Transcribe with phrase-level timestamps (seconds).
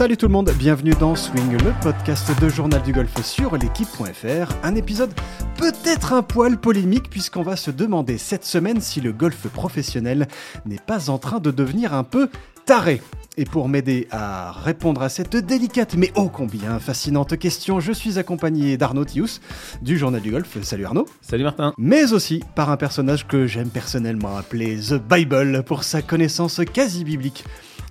[0.00, 4.54] Salut tout le monde, bienvenue dans Swing, le podcast de Journal du Golf sur l'équipe.fr.
[4.62, 5.10] Un épisode
[5.58, 10.26] peut-être un poil polémique puisqu'on va se demander cette semaine si le golf professionnel
[10.64, 12.30] n'est pas en train de devenir un peu
[12.64, 13.02] taré.
[13.36, 18.18] Et pour m'aider à répondre à cette délicate mais ô combien fascinante question, je suis
[18.18, 19.42] accompagné d'Arnaud Tius
[19.82, 20.62] du Journal du Golf.
[20.62, 21.08] Salut Arnaud.
[21.20, 21.74] Salut Martin.
[21.76, 27.04] Mais aussi par un personnage que j'aime personnellement appeler The Bible pour sa connaissance quasi
[27.04, 27.44] biblique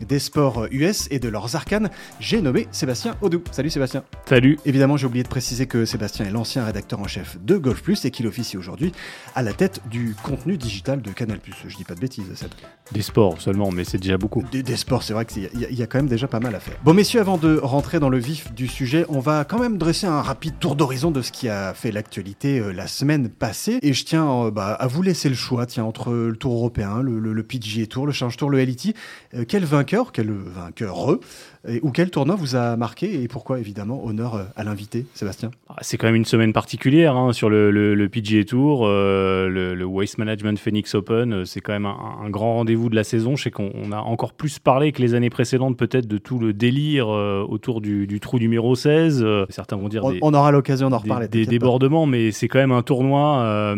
[0.07, 1.89] des sports US et de leurs arcanes,
[2.19, 3.43] j'ai nommé Sébastien Audou.
[3.51, 4.03] Salut Sébastien.
[4.25, 4.59] Salut.
[4.65, 8.05] Évidemment, j'ai oublié de préciser que Sébastien est l'ancien rédacteur en chef de Golf Plus
[8.05, 8.91] et qu'il officie aujourd'hui
[9.35, 11.55] à la tête du contenu digital de Canal Plus.
[11.67, 12.49] Je dis pas de bêtises, Seb.
[12.91, 14.43] Des sports seulement, mais c'est déjà beaucoup.
[14.51, 16.75] Des, sports, c'est vrai qu'il y, y, a quand même déjà pas mal à faire.
[16.83, 20.07] Bon, messieurs, avant de rentrer dans le vif du sujet, on va quand même dresser
[20.07, 23.79] un rapide tour d'horizon de ce qui a fait l'actualité euh, la semaine passée.
[23.81, 27.01] Et je tiens euh, bah, à vous laisser le choix, tiens, entre le Tour européen,
[27.01, 28.95] le, le, le PGA Tour, le Change Tour, le LIT.
[29.35, 31.19] Euh, quel vainqueur, quel vainqueur
[31.67, 35.51] et, ou quel tournoi vous a marqué et pourquoi évidemment honneur euh, à l'invité Sébastien?
[35.67, 39.85] Ah, C'est quand même une semaine particulière hein, sur le, le, PGA Tour, euh, le,
[39.85, 43.35] Waste Management Phoenix Open, euh, c'est quand même un, grand rendez-vous de la saison.
[43.35, 46.53] Je sais qu'on a encore plus parlé que les années précédentes peut-être de tout le
[46.53, 49.25] délire autour du, trou numéro 16.
[49.49, 50.05] certains vont dire...
[50.05, 51.27] On, on aura l'occasion d'en reparler.
[51.27, 53.75] Des, des débordements, mais c'est quand même un tournoi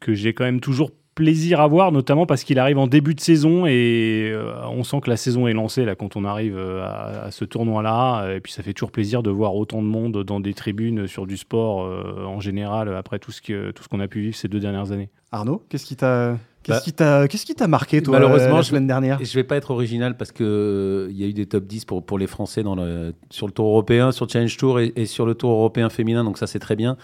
[0.00, 3.20] que j'ai quand même toujours plaisir à voir, notamment parce qu'il arrive en début de
[3.20, 6.82] saison et euh, on sent que la saison est lancée là quand on arrive euh,
[6.82, 8.36] à, ce tournoi-là.
[8.36, 11.26] Et puis ça fait toujours plaisir de voir autant de monde dans des tribunes sur
[11.26, 14.34] du sport euh, en général après tout ce que tout ce qu'on a pu vivre
[14.34, 15.10] ces deux dernières années.
[15.30, 18.62] Arnaud, qu'est-ce qui t'a Qu'est-ce bah, qui t'a qu'est-ce qui t'a marqué toi Malheureusement, la
[18.62, 19.22] semaine dernière?
[19.22, 22.02] Je vais pas être original parce que il y a eu des top 10 pour
[22.02, 25.26] pour les Français dans le sur le Tour européen, sur le Challenge Tour et, sur
[25.26, 26.96] le Tour européen féminin, donc ça c'est très bien.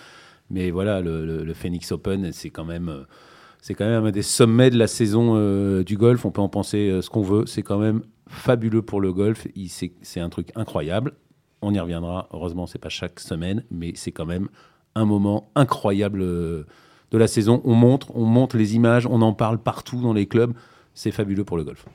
[0.48, 3.04] Mais voilà, le, le Phoenix Open, c'est quand même
[3.66, 6.24] c'est quand même un des sommets de la saison euh, du golf.
[6.24, 7.46] On peut en penser euh, ce qu'on veut.
[7.46, 9.48] C'est quand même fabuleux pour le golf.
[10.02, 11.14] C'est un truc incroyable.
[11.62, 12.28] On y reviendra.
[12.32, 14.46] Heureusement, c'est pas chaque semaine, mais c'est quand même
[14.94, 16.64] un moment incroyable euh,
[17.10, 17.60] de la saison.
[17.64, 20.52] On montre, on montre les images, on en parle partout dans les clubs.
[20.94, 21.86] C'est fabuleux pour le golf.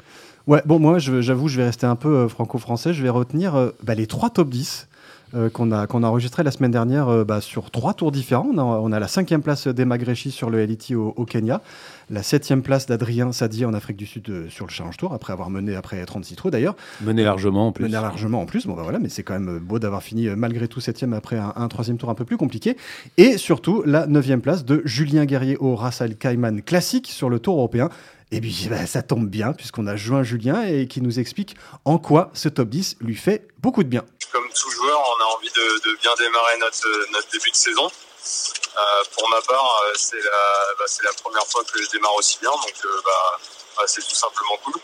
[0.47, 2.93] Ouais, bon, moi, j'avoue, je vais rester un peu franco-français.
[2.93, 4.89] Je vais retenir bah, les trois top 10
[5.33, 8.49] euh, qu'on a, qu'on a enregistré la semaine dernière euh, bah, sur trois tours différents.
[8.57, 11.61] On a, la cinquième place d'Emma Gréchi sur le LIT au, Kenya,
[12.09, 15.31] la septième place d'Adrien Sadi en Afrique du Sud euh, sur le Challenge Tour, après
[15.31, 16.75] avoir mené après 36 trous d'ailleurs.
[17.01, 17.83] Mené largement en plus.
[17.83, 20.67] Mené largement en plus, bon bah voilà, mais c'est quand même beau d'avoir fini malgré
[20.67, 22.75] tout septième après un, troisième tour un peu plus compliqué.
[23.17, 27.39] Et surtout la neuvième place de Julien Guerrier au Ras Al Khaimah classique sur le
[27.39, 27.89] Tour européen.
[28.31, 31.97] Et puis bah, ça tombe bien puisqu'on a joint Julien et qui nous explique en
[31.97, 34.05] quoi ce top 10 lui fait beaucoup de bien.
[34.31, 37.87] Comme tout joueur, on a envie de, bien démarrer notre, début de saison.
[37.87, 42.51] Euh, pour ma part, euh, c'est la, bah, première fois que je démarre aussi bien,
[42.51, 43.39] donc euh, bah,
[43.75, 44.75] bah, c'est tout simplement cool.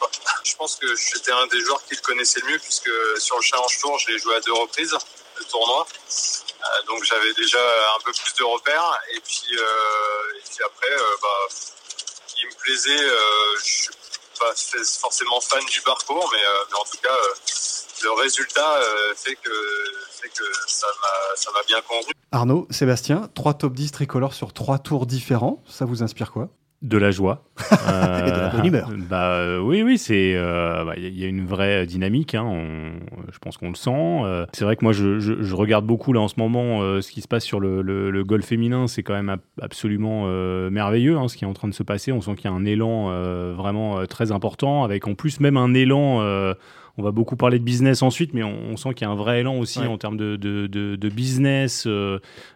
[0.44, 3.42] Je pense que j'étais un des joueurs qui le connaissait le mieux puisque sur le
[3.44, 4.98] Challenge Tour, je l'ai joué à deux reprises,
[5.38, 5.88] le tournoi.
[6.88, 7.60] donc j'avais déjà
[7.96, 9.00] un peu plus de repères.
[9.14, 11.48] Et puis, et puis après, bah,
[12.42, 13.04] il me plaisait.
[13.04, 13.90] Euh, je suis
[14.40, 14.54] pas
[15.02, 17.34] forcément fan du parcours, mais, euh, en tout cas, euh,
[18.04, 18.80] le résultat
[19.16, 19.52] fait que,
[20.22, 22.12] fait que ça m'a bien convenu.
[22.32, 26.50] Arnaud, Sébastien, trois top 10 tricolores sur trois tours différents, ça vous inspire quoi?
[26.82, 27.44] De la joie.
[27.72, 28.90] Euh, et de la bonne humeur.
[29.10, 30.32] Bah, euh, oui, oui, c'est.
[30.32, 32.92] Il euh, bah, y, a une vraie dynamique, hein,
[33.32, 34.48] je pense qu'on le sent.
[34.54, 37.28] c'est vrai que moi, je, je, regarde beaucoup là en ce moment ce qui se
[37.28, 38.88] passe sur le, le, golf féminin.
[38.88, 40.28] C'est quand même absolument
[40.70, 42.12] merveilleux hein, ce qui est en train de se passer.
[42.12, 43.10] On sent qu'il y a un élan
[43.54, 46.22] vraiment très important, avec en plus même un élan
[47.00, 49.42] on va beaucoup parler de business ensuite, mais on, sent qu'il y a un vrai
[49.42, 51.88] élan aussi en termes de, de, de, business,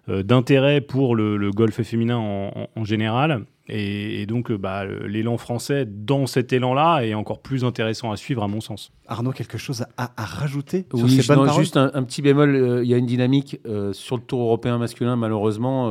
[0.08, 3.46] d'intérêt pour le, le, golf féminin en, en général.
[3.74, 8.44] Et, donc, euh, bah, l'élan français dans cet élan-là est encore plus intéressant à suivre,
[8.44, 8.92] à mon sens.
[9.08, 12.90] Arnaud, quelque chose à, rajouter sur oui, ces bonnes Juste un, petit bémol, euh, il
[12.90, 15.86] y a une dynamique euh, sur le Tour européen masculin, malheureusement.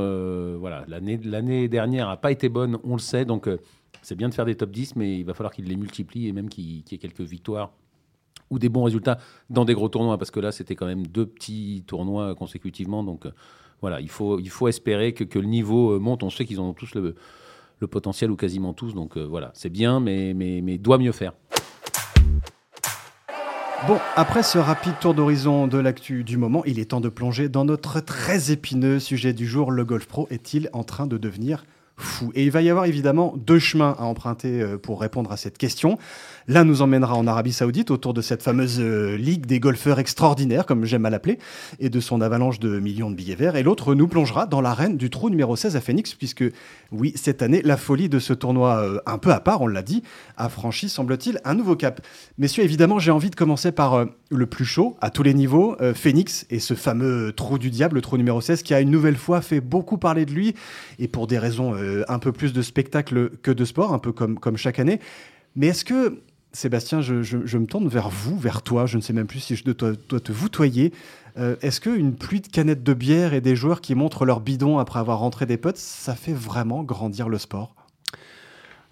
[0.58, 3.24] voilà, L'année dernière n'a pas été bonne, on le sait.
[3.24, 3.48] Donc,
[4.03, 6.33] c'est bien de faire des top 10, mais il va falloir qu'il les multiplie et
[6.33, 7.72] même qu'il y ait quelques victoires
[8.50, 9.18] ou des bons résultats
[9.48, 13.04] dans des gros tournois, parce que là, c'était quand même deux petits tournois consécutivement.
[13.04, 13.26] Donc,
[13.80, 16.22] voilà, il faut, il faut espérer que, que le niveau monte.
[16.24, 17.15] On sait qu'ils ont tous le
[17.80, 18.94] le potentiel ou quasiment tous.
[18.94, 21.32] Donc euh, voilà, c'est bien, mais, mais, doit mieux faire.
[23.88, 27.48] Bon, après ce rapide tour d'horizon de l'actu du moment, il est temps de plonger
[27.48, 29.71] dans notre très épineux sujet du jour.
[29.71, 31.65] Le Golf Pro est-il en train de devenir
[31.97, 32.30] fou?
[32.34, 35.56] Et il va y avoir évidemment deux chemins à emprunter euh, pour répondre à cette
[35.56, 35.97] question.
[36.50, 40.66] L'un nous emmènera en Arabie Saoudite autour de cette fameuse euh, ligue des golfeurs extraordinaires,
[40.66, 41.38] comme j'aime à l'appeler,
[41.78, 43.54] et de son avalanche de millions de billets verts.
[43.54, 46.42] Et l'autre nous plongera dans l'arène du trou numéro 16 à Phoenix, puisque
[46.91, 49.82] oui, cette année, la folie de ce tournoi euh, un peu à part, on l'a
[49.82, 50.02] dit,
[50.36, 52.04] a franchi, semble-t-il, un nouveau cap.
[52.36, 56.47] Messieurs, évidemment, j'ai envie de commencer par le plus chaud, à tous les niveaux, Phoenix,
[56.50, 59.41] et ce fameux trou du diable, le trou numéro 16, qui a une nouvelle fois
[59.41, 60.56] fait beaucoup parler de lui,
[60.98, 61.76] et pour des raisons
[62.08, 64.98] un peu plus de spectacle que de sport, un peu comme, comme chaque année.
[65.56, 66.20] Mais est-ce que,
[66.52, 69.64] Sébastien, je, me tourne vers vous, vers toi, je ne sais même plus si je
[69.64, 70.92] dois, te voutoyer.
[71.38, 74.78] Euh, est-ce qu'une pluie de canettes de bière et des joueurs qui montrent leur bidon
[74.78, 77.74] après avoir rentré des potes, ça fait vraiment grandir le sport?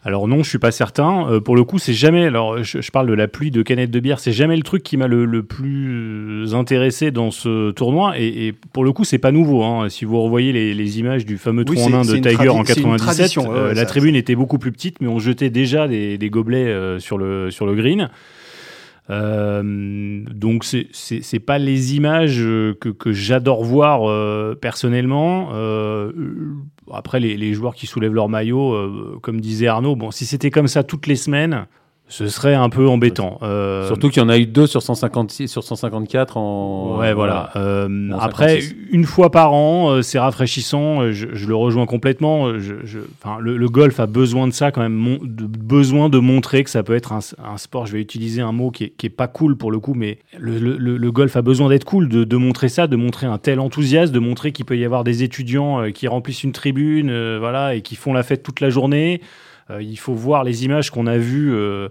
[0.08, 1.28] Alors non, je suis pas certain.
[1.28, 2.25] Euh, pour le coup, c'est jamais.
[2.25, 4.20] Alors, je, parle de la pluie de canettes de bière.
[4.20, 8.14] C'est jamais le truc qui m'a le, plus intéressé dans ce tournoi.
[8.19, 9.62] Et, pour le coup, c'est pas nouveau.
[9.64, 9.90] Hein.
[9.90, 13.84] Si vous revoyez les, images du fameux trou en de Tiger en 97, euh, la
[13.84, 17.66] tribune était beaucoup plus petite, mais on jetait déjà des, gobelets euh, sur le sur
[17.66, 18.08] le green.
[19.10, 25.49] Euh, donc c'est c'est pas les images que, que j'adore voir euh, personnellement.
[25.52, 26.12] Euh,
[26.93, 30.50] après les, les, joueurs qui soulèvent leur maillot, euh, comme disait Arnaud, bon si c'était
[30.50, 31.66] comme ça toutes les semaines,
[32.08, 33.38] ce serait un peu embêtant.
[33.43, 36.96] Euh, Surtout qu'il y en a eu deux sur 156, sur 154 en.
[36.99, 37.50] Ouais, voilà.
[37.56, 38.60] Euh, après,
[38.90, 41.12] une fois par an, euh, c'est rafraîchissant.
[41.12, 42.58] Je, le rejoins complètement.
[42.58, 46.70] Je, enfin, le, golf a besoin de ça quand même, de, besoin de montrer que
[46.70, 47.20] ça peut être un,
[47.58, 47.87] sport.
[47.87, 50.19] Je vais utiliser un mot qui est, qui est, pas cool pour le coup, mais
[50.38, 54.14] le, golf a besoin d'être cool, de, de, montrer ça, de montrer un tel enthousiasme,
[54.14, 57.96] de montrer qu'il peut y avoir des étudiants qui remplissent une tribune, voilà, et qui
[57.96, 59.20] font la fête toute la journée.
[59.70, 61.88] Euh, il faut voir les images qu'on a vues euh,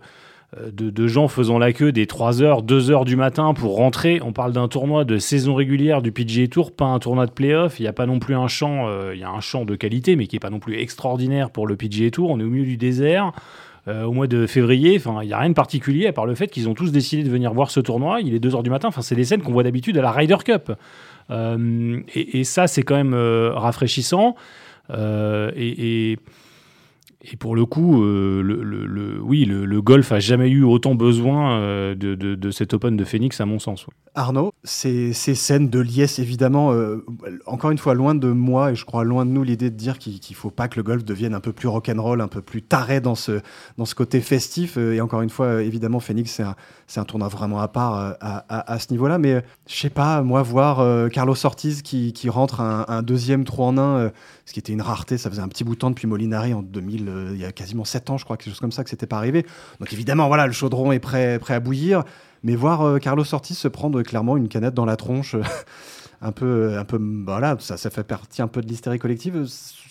[0.58, 4.20] euh, de, gens faisant la queue des 3h, 2h du matin pour rentrer.
[4.24, 7.80] On parle d'un tournoi de saison régulière du PGA Tour, pas un tournoi de playoff.
[7.80, 10.16] Il n'y a pas non plus un champ, il y a un champ de qualité,
[10.16, 12.30] mais qui n'est pas non plus extraordinaire pour le PGA Tour.
[12.30, 13.32] On est au milieu du désert.
[13.88, 16.70] au mois de février, il n'y a rien de particulier à part le fait qu'ils
[16.70, 18.22] ont tous décidé de venir voir ce tournoi.
[18.22, 18.88] Il est 2h du matin.
[18.88, 20.72] Enfin, c'est des scènes qu'on voit d'habitude à la Ryder Cup.
[21.30, 23.16] et, ça, c'est quand même
[23.54, 24.36] rafraîchissant.
[24.90, 26.18] et
[27.40, 32.74] pour le coup, euh, oui, le, golf a jamais eu autant besoin euh, de, cet
[32.74, 33.86] Open de Phoenix, à mon sens.
[34.14, 37.04] Arnaud, ces, scènes de liesse, évidemment, euh,
[37.46, 39.98] encore une fois, loin de moi, et je crois loin de nous, l'idée de dire
[39.98, 42.62] qu'il ne faut pas que le golf devienne un peu plus rock'n'roll, un peu plus
[42.62, 43.42] taré dans ce,
[43.78, 44.78] dans ce côté festif.
[44.78, 46.56] Et encore une fois, évidemment, Phoenix, c'est un,
[46.96, 49.18] un, tournoi vraiment à part à, ce niveau-là.
[49.18, 54.12] Mais je sais pas, moi, voir Carlos Ortiz qui, rentre un, deuxième trou en un,
[54.46, 56.62] ce qui était une rareté, ça faisait un petit bout de temps depuis Molinari en
[56.62, 58.90] 2000 euh, il y a quasiment 7 ans, je crois, quelque chose comme ça, que
[58.90, 59.46] c'était pas arrivé.
[59.80, 62.04] Donc évidemment, voilà, le chaudron est prêt, prêt à bouillir.
[62.44, 65.36] Mais voir euh, Carlos Ortiz se prendre clairement une canette dans la tronche,
[66.22, 69.46] un peu, un peu, voilà, ça, ça fait partie un peu de l'hystérie collective.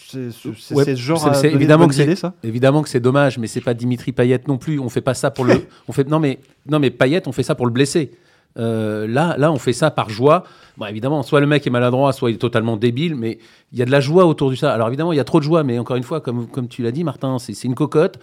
[0.09, 2.35] C'est ce genre c'est, évidemment que c'est ça?
[2.45, 4.79] évidemment que c'est dommage, mais c'est pas Dimitri Payet non plus.
[4.79, 6.39] On fait pas ça pour le, on fait non mais
[6.69, 8.13] non mais Payet, on fait ça pour le blesser.
[8.59, 10.45] Euh, là, là, on fait ça par joie.
[10.77, 13.39] Bon, évidemment, soit le mec est maladroit, soit il est totalement débile, mais
[13.73, 14.73] il y a de la joie autour de ça.
[14.73, 16.83] Alors évidemment, il y a trop de joie, mais encore une fois, comme, comme tu
[16.83, 18.19] l'as dit, Martin, c'est une cocotte.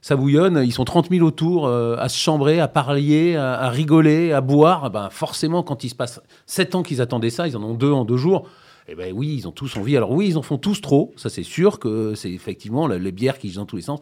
[0.00, 4.32] Ça bouillonne, ils sont 30 000 autour euh, à se chambrer, à parler, à, rigoler,
[4.32, 4.90] à boire.
[4.90, 7.92] Ben, forcément, quand il se passe 7 ans qu'ils attendaient ça, ils en ont deux
[7.92, 8.48] en deux jours.
[8.88, 9.96] Eh ben oui, ils ont tous envie.
[9.96, 11.12] Alors oui, ils en font tous trop.
[11.16, 14.00] Ça, c'est sûr que c'est effectivement les bières qui dans tous les sens.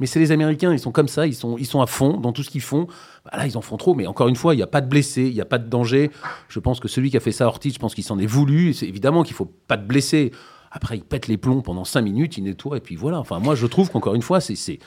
[0.00, 2.32] Mais c'est les Américains, ils sont comme ça, ils sont, ils sont à fond dans
[2.32, 2.86] tout ce qu'ils font.
[3.24, 4.88] Bah là, ils en font trop, mais encore une fois, il n'y a pas de
[4.88, 6.10] blessés, il n'y a pas de danger.
[6.48, 8.74] Je pense que celui qui a fait ça Ortiz, je pense qu'il s'en est voulu.
[8.74, 10.30] C'est évidemment qu'il faut pas de blessés.
[10.70, 13.18] Après, il pète les plombs pendant 5 minutes, il nettoie, et puis voilà.
[13.18, 14.78] Enfin, moi, je trouve qu'encore une fois, c'est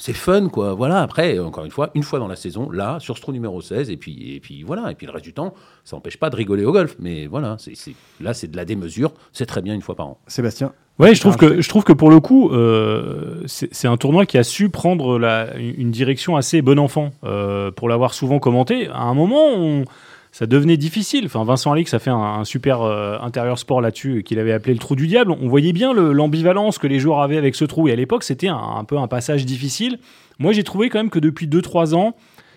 [0.00, 0.72] c'est fun, quoi.
[0.72, 3.60] Voilà, après, encore une fois, une fois dans la saison, là, sur ce trou numéro
[3.60, 4.90] 16, et puis, et puis voilà.
[4.90, 5.52] Et puis le reste du temps,
[5.84, 6.96] ça n'empêche pas de rigoler au golf.
[6.98, 7.74] Mais voilà, c'est
[8.18, 9.12] là, c'est de la démesure.
[9.32, 10.18] C'est très bien une fois par an.
[10.26, 10.72] Sébastien?
[10.98, 14.38] Ouais, je trouve, que, je trouve que pour le coup, euh, c'est un tournoi qui
[14.38, 17.10] a su prendre la, une direction assez bon enfant.
[17.24, 19.84] Euh, pour l'avoir souvent commenté, à un moment, on
[20.32, 21.26] ça devenait difficile.
[21.26, 24.78] Enfin, Vincent Alix a fait un, super euh, intérieur sport là-dessus qu'il avait appelé le
[24.78, 25.32] trou du diable.
[25.32, 27.88] On voyait bien l'ambivalence que les joueurs avaient avec ce trou.
[27.88, 29.98] Et à l'époque, c'était un, peu un passage difficile.
[30.38, 32.14] Moi, j'ai trouvé quand même que depuis 2-3 ans,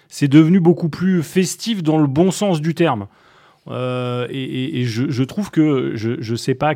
[0.08, 3.08] c'est devenu beaucoup plus festif dans le bon sens du terme.
[3.70, 6.74] Euh, et, je, trouve que je ne sais pas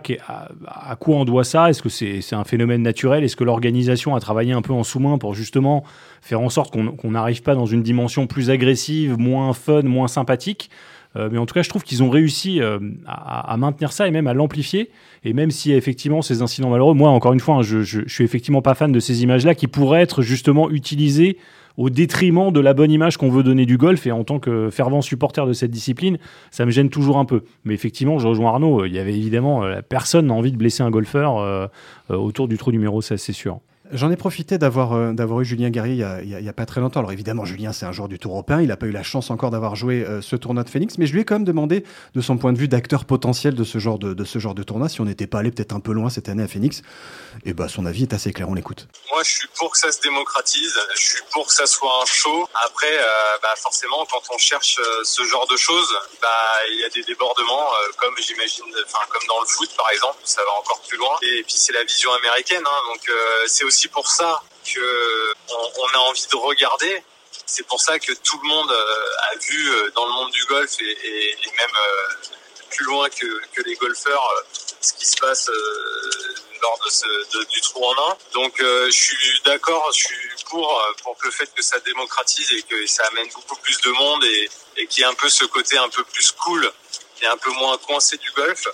[0.66, 1.70] à, quoi on doit ça.
[1.70, 3.24] Est-ce que c'est un phénomène naturel?
[3.24, 5.84] Est-ce que l'organisation a travaillé un peu en sous-main pour justement
[6.22, 10.70] faire en sorte qu'on n'arrive pas dans une dimension plus agressive, moins fun, moins sympathique?
[11.16, 12.62] Mais en tout cas, je trouve qu'ils ont réussi
[13.08, 14.92] à, maintenir ça et même à l'amplifier.
[15.24, 18.14] Et même si effectivement ces incidents malheureux, moi encore une fois, hein, je, je, je
[18.14, 21.38] suis effectivement pas fan de ces images-là qui pourraient être justement utilisées
[21.78, 24.06] au détriment de la bonne image qu'on veut donner du golf.
[24.08, 26.18] Et en tant que fervent supporter de cette discipline,
[26.52, 27.44] ça me gêne toujours un peu.
[27.64, 28.86] Mais effectivement, je rejoins Arnaud.
[28.86, 31.68] Il y avait évidemment euh, personne n'a envie de blesser un golfeur euh,
[32.12, 33.60] euh, autour du trou numéro 16, c'est sûr.
[33.92, 37.00] J'en ai profité d'avoir euh, d'avoir eu Julien Guerrier il y, a, pas très longtemps.
[37.00, 38.62] Alors évidemment, Julien, c'est un joueur du Tour européen.
[38.62, 41.06] Il n'a pas eu la chance encore d'avoir joué euh, ce tournoi de Phoenix, mais
[41.06, 43.78] je lui ai quand même demandé de son point de vue d'acteur potentiel de ce
[43.78, 45.94] genre de, de, ce genre de tournoi, si on n'était pas allé peut-être un peu
[45.94, 46.82] loin cette année à Phoenix.
[47.46, 48.50] Et bah, son avis est assez clair.
[48.50, 48.88] On l'écoute.
[49.12, 50.78] Moi, je suis pour que ça se démocratise.
[50.96, 52.48] Je suis pour que ça soit un show.
[52.66, 53.04] Après, euh,
[53.42, 56.28] bah, forcément, quand on cherche ce genre de choses, bah,
[56.74, 57.68] il y a des débordements,
[57.98, 58.66] comme j'imagine,
[59.10, 61.16] comme dans le foot par exemple, ça va encore plus loin.
[61.22, 63.12] Et puis c'est la vision américaine, hein, donc
[63.48, 67.04] c'est aussi pour ça que on, a envie de regarder.
[67.46, 70.44] C'est pour ça que tout le monde euh, a vu euh, dans le monde du
[70.46, 72.36] golf et, même euh,
[72.70, 74.44] plus loin que, les golfeurs
[74.82, 75.50] ce qui se passe
[76.62, 78.18] lors de du trou en un.
[78.34, 82.86] Donc je suis d'accord, je suis pour pour le fait que ça démocratise et que
[82.86, 85.78] ça amène beaucoup plus de monde et, et qu'il y ait un peu ce côté
[85.78, 86.72] un peu plus cool
[87.22, 88.68] et un peu moins coincé du golf.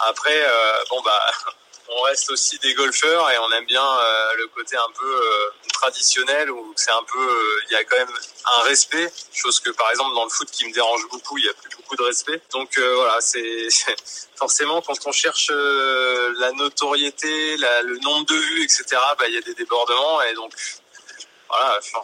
[0.00, 0.46] Après,
[0.90, 1.32] bon bah
[1.88, 5.50] on reste aussi des golfeurs et on aime bien euh, le côté un peu euh,
[5.72, 8.14] traditionnel où c'est un peu euh, il y a quand même
[8.58, 11.48] un respect chose que par exemple dans le foot qui me dérange beaucoup il y
[11.48, 12.40] a plus beaucoup de respect.
[12.52, 13.68] Donc voilà c'est
[14.36, 18.86] forcément quand on cherche la notoriété le nombre de vues etc
[19.18, 20.52] bah il y a des débordements et donc
[21.48, 22.00] voilà enfin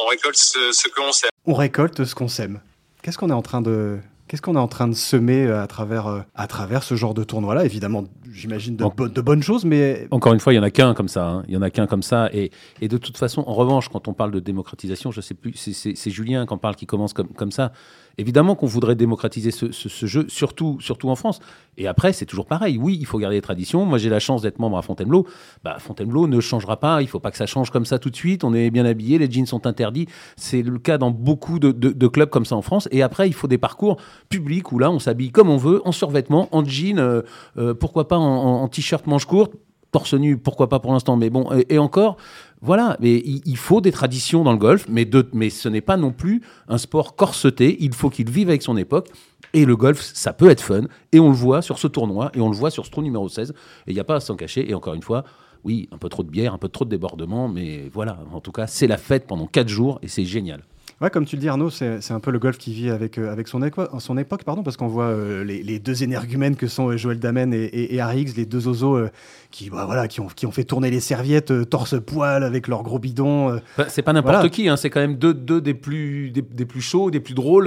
[0.00, 2.60] on récolte ce, que l'on sème on récolte ce qu'on sème.
[3.02, 3.98] Qu'est-ce qu'on est en train de
[4.30, 7.64] Qu'est-ce qu'on est en train de semer à travers, à travers ce genre de tournoi-là?
[7.64, 10.06] Évidemment, j'imagine, de, de, bonnes choses, mais...
[10.12, 11.26] Encore une fois, il y en a qu'un comme ça.
[11.26, 11.42] Hein.
[11.48, 12.30] Il y en a qu'un comme ça.
[12.32, 15.54] Et, et, de toute façon, en revanche, quand on parle de démocratisation, je sais plus,
[15.56, 17.72] c'est Julien qui en parle, qui commence comme, comme ça.
[18.20, 19.70] Évidemment qu'on voudrait démocratiser ce,
[20.06, 21.40] jeu, surtout, surtout en France.
[21.78, 22.76] Et après, c'est toujours pareil.
[22.76, 23.86] Oui, il faut garder les traditions.
[23.86, 25.26] Moi, j'ai la chance d'être membre à Fontainebleau.
[25.64, 27.00] Bah, Fontainebleau ne changera pas.
[27.00, 28.44] Il faut pas que ça change comme ça tout de suite.
[28.44, 30.06] On est bien habillé, les jeans sont interdits.
[30.36, 32.88] C'est le cas dans beaucoup de, de, clubs comme ça en France.
[32.90, 33.96] Et après, il faut des parcours
[34.28, 37.22] publics où là, on s'habille comme on veut, en survêtement, en jean, euh,
[37.56, 39.54] euh, pourquoi pas en, t-shirt manche courte,
[39.92, 41.16] torse nu, pourquoi pas pour l'instant.
[41.16, 42.18] Mais bon, et encore,
[42.62, 46.42] voilà, mais il, faut des traditions dans le golf, mais, ce n'est pas non plus
[46.68, 47.76] un sport corseté.
[47.80, 49.08] Il faut qu'il vive avec son époque.
[49.52, 50.82] Et le golf, ça peut être fun.
[51.12, 53.28] Et on le voit sur ce tournoi, et on le voit sur ce trou numéro
[53.28, 53.50] 16.
[53.50, 54.68] Et il n'y a pas à s'en cacher.
[54.70, 55.24] Et encore une fois,
[55.64, 58.52] oui, un peu trop de bière, un peu trop de débordement, mais voilà, en tout
[58.52, 60.62] cas, c'est la fête pendant 4 jours, et c'est génial.
[61.00, 63.32] Ouais, comme tu le dis Arnaud, c'est un peu le golf qui vit avec, euh,
[63.32, 63.58] avec son,
[64.00, 67.18] son époque, pardon, parce qu'on voit euh, les, les, deux énergumènes que sont euh, Joël
[67.18, 69.08] Damen et, et, et Harry les deux osos
[69.50, 72.98] qui, bah, voilà, qui, ont, qui ont fait tourner les serviettes torse-poil avec leurs gros
[72.98, 73.58] bidons.
[73.78, 76.66] Bah, c'est pas n'importe qui, hein, c'est quand même deux, deux des, plus, des, des,
[76.66, 77.66] plus chauds, des plus drôles.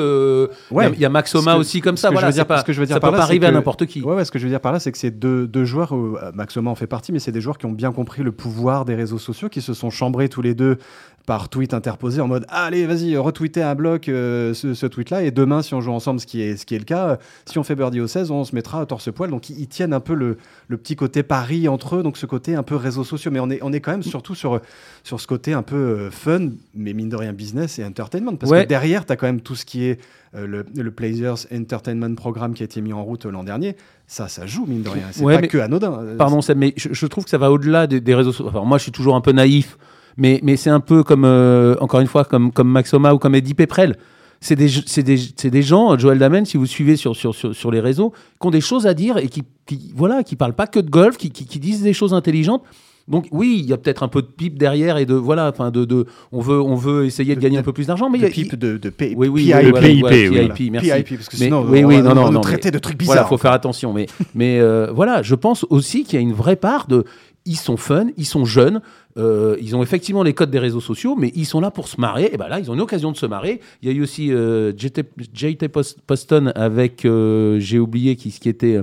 [0.70, 2.12] ouais, il y, a Max Oma aussi comme ça.
[2.12, 3.88] Voilà, dire, pas, ce que je veux dire ça par peut pas arriver à n'importe
[3.88, 4.04] qui.
[4.04, 5.96] Ouais, ouais, ce que je veux dire par là, c'est que c'est deux, deux joueurs,
[6.36, 8.86] Max Oma en fait partie, mais c'est des joueurs qui ont bien compris le pouvoir
[8.86, 10.78] des réseaux sociaux, qui se sont chambrés tous les deux
[11.26, 15.32] par tweet interposé en mode allez vas-y retweeter un bloc euh, ce, tweet là et
[15.32, 17.64] demain si on joue ensemble ce qui est ce qui est le cas si on
[17.64, 20.14] fait birdie au 16 on se mettra à torse poil donc ils, tiennent un peu
[20.14, 20.38] le,
[20.68, 23.50] le, petit côté pari entre eux donc ce côté un peu réseaux sociaux mais on
[23.50, 24.60] est on est quand même surtout sur
[25.04, 28.52] sur ce côté un peu euh, fun mais mine de rien business et entertainment parce
[28.52, 30.00] que derrière tu as quand même tout ce qui est
[30.36, 34.28] euh, le, le Players Entertainment Programme qui a été mis en route l'an dernier ça,
[34.28, 35.06] ça joue, mine de rien.
[35.12, 36.16] C'est pas que anodin.
[36.18, 38.50] Pardon, mais je, trouve que ça va au-delà des, des, réseaux sociaux.
[38.50, 39.78] Enfin, moi, je suis toujours un peu naïf
[40.18, 43.36] mais, mais c'est un peu comme, euh, encore une fois, comme, comme Maxoma ou comme
[43.36, 43.98] Eddie Peprel.
[44.42, 44.68] C'est des,
[45.04, 48.48] des, des, gens, Joël Damen, si vous suivez sur, sur, sur, sur, les réseaux, qui
[48.48, 51.16] ont des choses à dire et qui, qui voilà, qui parlent pas que de golf,
[51.16, 52.62] qui, qui, qui disent des choses intelligentes.
[53.08, 55.72] Donc oui, il y a peut-être un peu de pipe derrière et de voilà, enfin
[55.72, 58.22] de, de, on veut on veut essayer de, gagner un peu plus d'argent, mais il
[58.22, 60.92] y a pipe de, de PIP, oui, oui, oui, PIP, PIP, merci.
[61.04, 63.16] PIP, parce que sinon mais, oui, oui, non, non, traiter de trucs bizarres.
[63.16, 66.34] Voilà, faut faire attention, mais mais euh, voilà, je pense aussi qu'il y a une
[66.34, 67.04] vraie part de
[67.46, 68.82] ils sont fun, ils sont jeunes,
[69.18, 72.00] euh, ils ont effectivement les codes des réseaux sociaux, mais ils sont là pour se
[72.00, 72.30] marrer.
[72.32, 73.60] Et ben là, ils ont une occasion de se marrer.
[73.82, 75.68] Il y a eu aussi euh, JT,
[76.08, 78.80] Poston avec, euh, j'ai oublié qui, qui était,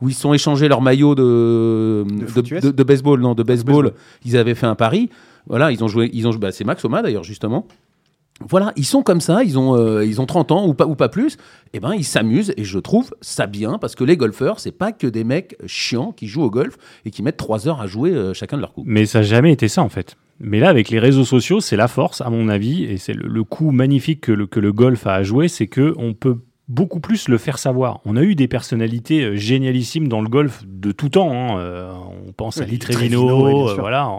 [0.00, 3.92] où ils sont échangés leur maillot de, de, baseball, non, de baseball.
[4.24, 5.08] Ils avaient fait un pari.
[5.46, 7.66] Voilà, ils ont joué, ils ont, bah, c'est Max Oma d'ailleurs justement.
[8.40, 10.96] Voilà, ils sont comme ça, ils ont, euh, ils ont 30 ans ou pas, ou
[10.96, 14.16] pas plus, et eh ben ils s'amusent et je trouve ça bien parce que les
[14.16, 17.68] golfeurs, c'est pas que des mecs chiants qui jouent au golf et qui mettent 3
[17.68, 18.82] heures à jouer euh, chacun de leur coup.
[18.86, 20.16] Mais ça n'a jamais été ça en fait.
[20.40, 23.44] Mais là, avec les réseaux sociaux, c'est la force, à mon avis, et c'est le,
[23.44, 27.28] coup magnifique que le, que le golf a à jouer, c'est qu'on peut beaucoup plus
[27.28, 28.00] le faire savoir.
[28.04, 31.32] On a eu des personnalités euh, génialissimes dans le golf de tout temps.
[31.32, 31.94] Hein.
[32.26, 34.10] on pense à Lee Trevino, voilà.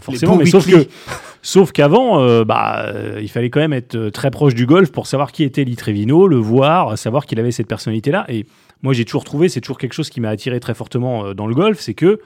[0.00, 0.88] forcément, mais sauf que
[1.46, 4.90] Sauf qu'avant, euh, bah, euh, il fallait quand même être euh, très proche du golf
[4.90, 8.24] pour savoir qui était Lee Trevino, le voir, savoir qu'il avait cette personnalité-là.
[8.28, 8.46] Et
[8.82, 11.54] moi, j'ai toujours trouvé, c'est toujours quelque chose qui m'a attiré très fortement dans le
[11.54, 12.18] golf, c'est que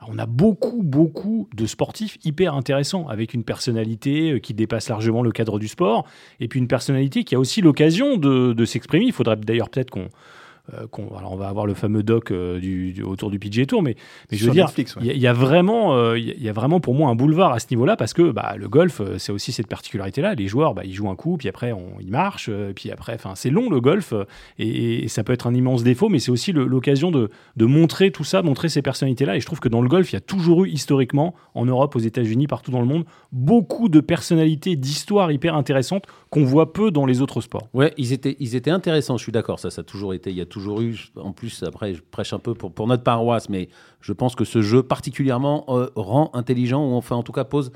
[0.00, 5.22] bah, on a beaucoup, beaucoup de sportifs hyper intéressants, avec une personnalité qui dépasse largement
[5.22, 6.04] le cadre du sport,
[6.40, 9.04] et puis une personnalité qui a aussi l'occasion de, de s'exprimer.
[9.04, 10.08] Il faudrait d'ailleurs peut-être qu'on
[10.72, 13.96] euh, alors on va avoir le fameux doc euh, du, autour du PGA Tour, mais,
[14.30, 14.70] mais je veux dire,
[15.02, 17.66] il y, a vraiment, euh, il y a vraiment pour moi un boulevard à ce
[17.70, 20.34] niveau-là parce que bah, le golf, c'est aussi cette particularité-là.
[20.34, 23.32] Les joueurs, bah, ils jouent un coup, puis après on, ils marchent, puis après, enfin
[23.34, 24.14] c'est long le golf
[24.58, 28.24] et, ça peut être un immense défaut, mais c'est aussi l'occasion de, de, montrer tout
[28.24, 29.36] ça, montrer ces personnalités-là.
[29.36, 31.94] Et je trouve que dans le golf, il y a toujours eu historiquement en Europe,
[31.94, 36.90] aux États-Unis, partout dans le monde, beaucoup de personnalités, d'histoires hyper intéressantes qu'on voit peu
[36.90, 37.68] dans les autres sports.
[37.74, 39.16] Ouais, ils étaient, ils étaient intéressants.
[39.16, 39.60] Je suis d'accord.
[39.60, 40.30] Ça, ça a toujours été.
[40.30, 43.48] Il y a toujours eu, en plus, après, je prêche un peu pour, notre paroisse,
[43.48, 43.68] mais
[44.00, 47.72] je pense que ce jeu particulièrement euh, rend intelligent, ou enfin en tout cas pose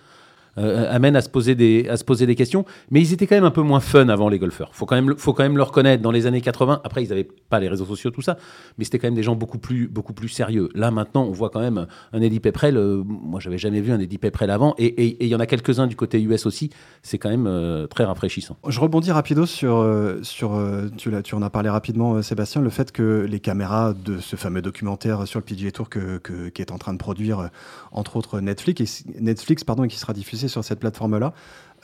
[0.58, 2.64] euh, amène à se, poser des, à se poser des questions.
[2.90, 4.70] Mais ils étaient quand même un peu moins fun avant, les golfeurs.
[4.72, 6.02] Faut quand même, faut quand même le reconnaître.
[6.02, 8.36] Dans les années 80, après, ils n'avaient pas les réseaux sociaux, tout ça,
[8.76, 10.68] mais c'était quand même des gens beaucoup plus, beaucoup plus sérieux.
[10.74, 12.76] Là, maintenant, on voit quand même un Eddie Pepperell.
[12.76, 14.74] Euh, moi, j'avais jamais vu un Eddie Pepperell avant.
[14.78, 16.70] Et il y en a quelques-uns du côté US aussi.
[17.02, 18.56] C'est quand même euh, très rafraîchissant.
[18.66, 19.86] Je rebondis rapido sur,
[20.22, 20.60] sur
[20.96, 24.62] tu, tu en as parlé rapidement, Sébastien, le fait que les caméras de ce fameux
[24.62, 27.50] documentaire sur le PGA Tour que, que, qui est en train de produire,
[27.92, 31.32] entre autres Netflix, et, Netflix pardon, et qui sera diffusé sur cette plateforme-là.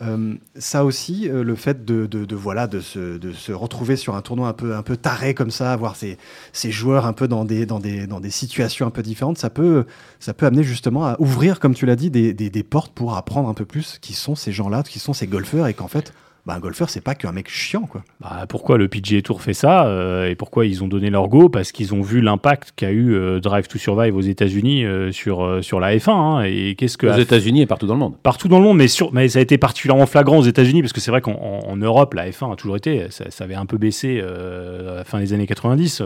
[0.02, 4.16] Euh, ça aussi, euh, le fait de, de, voilà, de se, de, se, retrouver sur
[4.16, 6.18] un tournoi un peu, un peu taré comme ça, avoir ces,
[6.52, 9.50] ces joueurs un peu dans des, dans, des, dans des situations un peu différentes, ça
[9.50, 9.85] peut,
[10.18, 13.16] ça peut amener justement à ouvrir, comme tu l'as dit, des, des, des, portes pour
[13.16, 16.12] apprendre un peu plus qui sont ces gens-là, qui sont ces golfeurs, et qu'en fait,
[16.46, 17.86] bah, un golfeur, c'est pas qu'un mec chiant.
[17.86, 18.04] Quoi.
[18.20, 21.48] Bah, pourquoi le PGA Tour fait ça euh, et pourquoi ils ont donné leur go?
[21.48, 25.60] Parce qu'ils ont vu l'impact qu'a eu euh, Drive to Survive aux États-Unis euh, sur,
[25.62, 26.10] sur la F1.
[26.10, 28.16] Hein, et qu'est-ce que aux États-Unis et partout dans le monde.
[28.22, 30.92] Partout dans le monde, mais, sur, mais ça a été particulièrement flagrant aux États-Unis parce
[30.92, 33.78] que c'est vrai qu'en Europe, la F1 a toujours été, ça, ça avait un peu
[33.78, 36.02] baissé à la fin des années 90.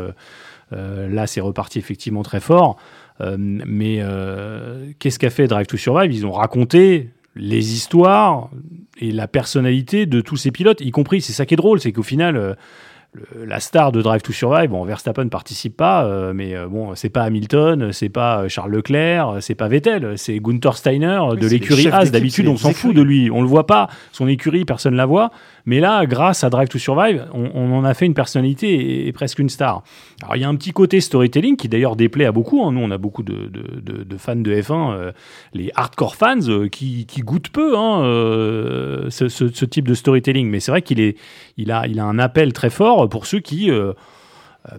[0.70, 2.76] là, c'est reparti effectivement très fort.
[3.26, 4.00] mais
[5.00, 6.12] qu'est-ce qu'a fait Drive to Survive?
[6.12, 8.50] Ils ont raconté les histoires
[8.98, 11.92] et la personnalité de tous ces pilotes, y compris, c'est ça qui est drôle, c'est
[11.92, 12.56] qu'au final,
[13.16, 16.66] euh, la star de Drive to Survive, bon, Verstappen ne participe pas, euh, mais euh,
[16.66, 21.46] bon, c'est pas Hamilton, c'est pas Charles Leclerc, c'est pas Vettel, c'est Gunther Steiner de
[21.46, 22.10] l'écurie As.
[22.10, 25.30] D'habitude, on s'en fout de lui, on le voit pas, son écurie, personne la voit.
[25.68, 29.38] Mais là, grâce à Drive to Survive, on, en a fait une personnalité et, presque
[29.38, 29.82] une star.
[30.22, 32.64] Alors, il y a un petit côté storytelling qui d'ailleurs déplaît à beaucoup.
[32.64, 32.72] Hein.
[32.72, 33.50] Nous, on a beaucoup de,
[34.16, 35.12] fans de F1, euh,
[35.52, 38.00] les hardcore fans, euh, qui, goûtent peu hein,
[39.10, 40.48] ce, type de storytelling.
[40.48, 41.14] Mais c'est vrai qu'il
[41.56, 43.92] il a, il a un appel très fort pour ceux qui euh,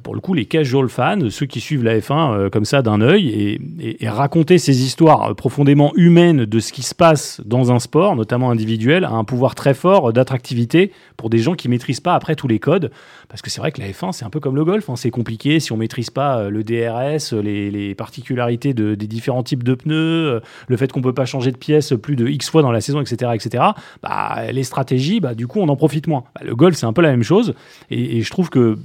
[0.04, 3.02] pour le coup, les casual fans, ceux qui suivent la F1 euh, comme ça d'un
[3.02, 8.16] œil, et, raconter ces histoires profondément humaines de ce qui se passe dans un sport,
[8.16, 12.36] notamment individuel, a un pouvoir très fort d'attractivité pour des gens qui maîtrisent pas après
[12.36, 12.92] tous les codes.
[13.28, 15.12] Parce que c'est vrai que la F1, c'est un peu comme le golf, hein, c'est
[15.12, 20.42] compliqué si on maîtrise pas euh, le DRS, les, particularités des différents types de pneus,
[20.68, 23.02] le fait qu'on peut pas changer de pièce plus de X fois dans la saison,
[23.02, 23.64] etc., etc.
[24.02, 26.24] Bah, les stratégies, bah, du coup, on en profite moins.
[26.36, 27.54] Bah, le golf, c'est un peu la même chose,
[27.90, 28.78] et je trouve que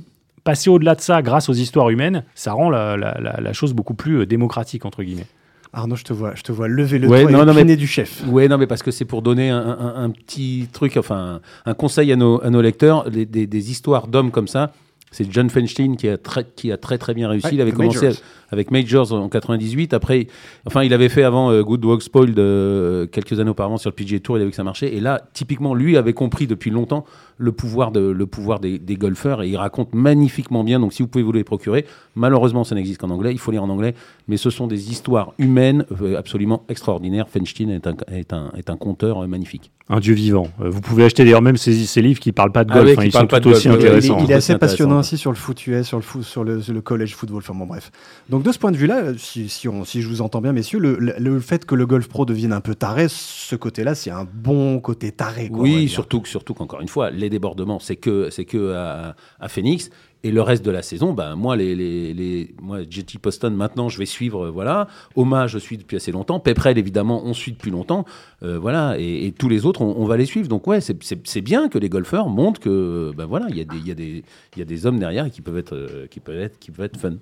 [0.45, 4.27] passer au-delà de ça grâce aux histoires humaines, ça rend la, chose beaucoup plus euh,
[4.27, 5.27] démocratique, entre guillemets.
[5.73, 8.23] Arnaud, je te vois, je te vois lever le ouais, doigt non, et du chef.
[8.29, 12.17] Oui, non, mais parce que c'est pour donner un, petit truc, enfin, un conseil à
[12.17, 14.73] nos, à nos lecteurs, des, histoires d'hommes comme ça.
[15.11, 17.49] C'est John Feinstein qui a très, qui a très très bien réussi.
[17.53, 18.11] il avait commencé
[18.51, 19.95] avec Majors en 98.
[19.95, 20.27] Après,
[20.67, 23.95] enfin, il avait fait avant euh, Good Walk Spoiled euh, quelques années auparavant sur le
[23.95, 24.37] PGA Tour.
[24.37, 24.93] Il avait vu que ça marchait.
[24.93, 27.05] Et là, typiquement, lui avait compris depuis longtemps
[27.37, 30.81] le pouvoir, de, le pouvoir des, golfeurs et il raconte magnifiquement bien.
[30.81, 33.33] Donc, si vous pouvez vous les procurer, malheureusement, ça n'existe qu'en anglais.
[33.33, 33.95] Il faut lire en anglais,
[34.29, 37.29] mais ce sont des histoires humaines euh, absolument extraordinaires.
[37.29, 39.73] Feinstein est un, est un, est un conteur euh, magnifique.
[39.91, 40.49] Un dieu vivant.
[40.61, 42.99] Euh, vous pouvez acheter d'ailleurs même ces, livres qui ne parlent pas de ah golf.
[42.99, 44.19] Hein, ils sont tout aussi intéressants.
[44.25, 46.81] Il, est assez passionnant aussi sur le foot US, sur le, foot, sur le, le
[46.81, 47.39] college football.
[47.39, 47.91] Enfin bon, bref.
[48.31, 50.79] Donc, de ce point de vue-là, si, si, on, si je vous entends bien, messieurs,
[50.79, 54.27] le, le, fait que le golf pro devienne un peu taré, ce côté-là, c'est un
[54.33, 55.51] bon côté taré.
[55.53, 59.91] oui, surtout, surtout qu'encore une fois, les débordements, c'est que, c'est que à, Phoenix.
[60.27, 63.91] Et le reste de la saison, ben, moi, les, les, les, moi, JT Poston, maintenant,
[63.91, 64.89] je vais suivre, voilà.
[65.17, 66.41] Oma, je suis depuis assez longtemps.
[66.41, 68.07] Peprel, évidemment, on suit depuis longtemps.
[68.43, 68.97] Euh, voilà.
[68.99, 70.49] Et, tous les autres, on, va les suivre.
[70.49, 73.77] Donc, ouais, c'est bien que les golfeurs montrent que, ben voilà, il y, a des,
[73.81, 74.25] y, a des,
[74.57, 76.99] y a des hommes derrière qui peuvent être, euh, qui peuvent être, qui peuvent être
[76.99, 77.17] fun.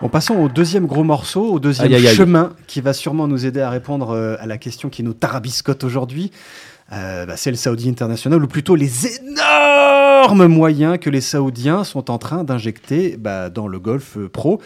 [0.00, 3.68] Bon, passons au deuxième gros morceau, au deuxième chemin qui va sûrement nous aider à
[3.68, 6.30] répondre euh, à la question qui nous tarabiscote aujourd'hui.
[6.92, 12.10] Euh, bah, c'est le Saudi International, ou plutôt les énormes moyens que les Saoudiens sont
[12.10, 14.60] en train d'injecter bah, dans le golf pro.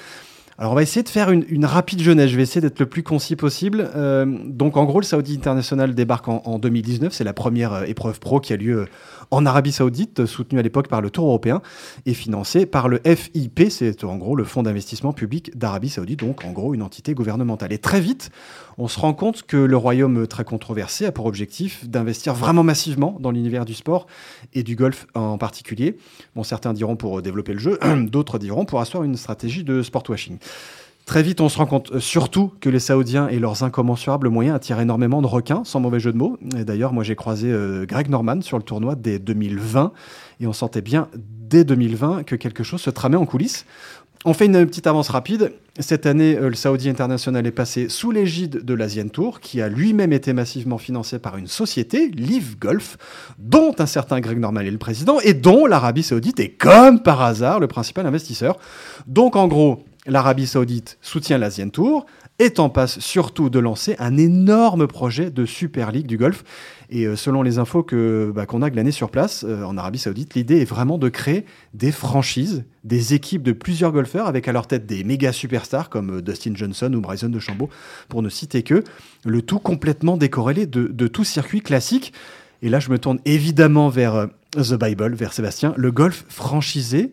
[0.59, 3.03] Alors on va essayer de faire une, rapide jeunesse, je vais essayer d'être le plus
[3.03, 3.91] concis possible.
[3.97, 7.85] Euh, donc en gros, le Saudi International débarque en, en 2019, c'est la première euh,
[7.85, 8.87] épreuve pro qui a lieu
[9.33, 11.63] en Arabie Saoudite, soutenue à l'époque par le Tour européen
[12.05, 16.45] et financée par le FIP, c'est en gros le Fonds d'investissement public d'Arabie Saoudite, donc
[16.45, 17.73] en gros une entité gouvernementale.
[17.73, 18.31] Et très vite,
[18.77, 23.17] on se rend compte que le royaume très controversé a pour objectif d'investir vraiment massivement
[23.21, 24.07] dans l'univers du sport
[24.53, 25.97] et du golf en particulier.
[26.37, 30.05] Bon, certains diront pour développer le jeu, d'autres diront pour asseoir une stratégie de sport
[30.11, 30.37] washing.
[31.07, 34.55] Très vite, on se rend compte euh, surtout que les Saoudiens et leurs incommensurables moyens
[34.55, 36.39] attirent énormément de requins, sans mauvais jeu de mots.
[36.57, 39.93] Et d'ailleurs, moi j'ai croisé euh, Greg Norman sur le tournoi dès 2020,
[40.41, 43.67] et on sentait bien dès 2020 que quelque chose se tramait en coulisses.
[44.25, 45.53] On fait une petite avance rapide.
[45.81, 49.69] Cette année, euh, le Saudi International est passé sous l'égide de l'Asian Tour, qui a
[49.69, 52.97] lui-même été massivement financé par une société, Live Golf,
[53.41, 57.21] dont un certain Greg Norman est le président, et dont l'Arabie Saoudite est, comme par
[57.23, 58.59] hasard, le principal investisseur.
[59.09, 62.07] Donc en gros, l'Arabie Saoudite soutient l'Asian Tour,
[62.39, 66.43] est en passe surtout de lancer un énorme projet de Super League du golf.
[66.91, 67.87] Et euh, selon les infos
[68.35, 71.45] bah, qu'on a glanées sur place euh, en Arabie Saoudite, l'idée est vraiment de créer
[71.73, 76.19] des franchises, des équipes de plusieurs golfeurs avec à leur tête des méga superstars comme
[76.19, 77.69] euh, Dustin Johnson ou Bryson DeChambeau,
[78.09, 78.83] pour ne citer que,
[79.25, 82.13] le tout complètement décorrélé de, tout circuit classique.
[82.63, 85.75] Et là, je me tourne évidemment vers The Bible, vers Sébastien.
[85.77, 87.13] Le golf franchisé,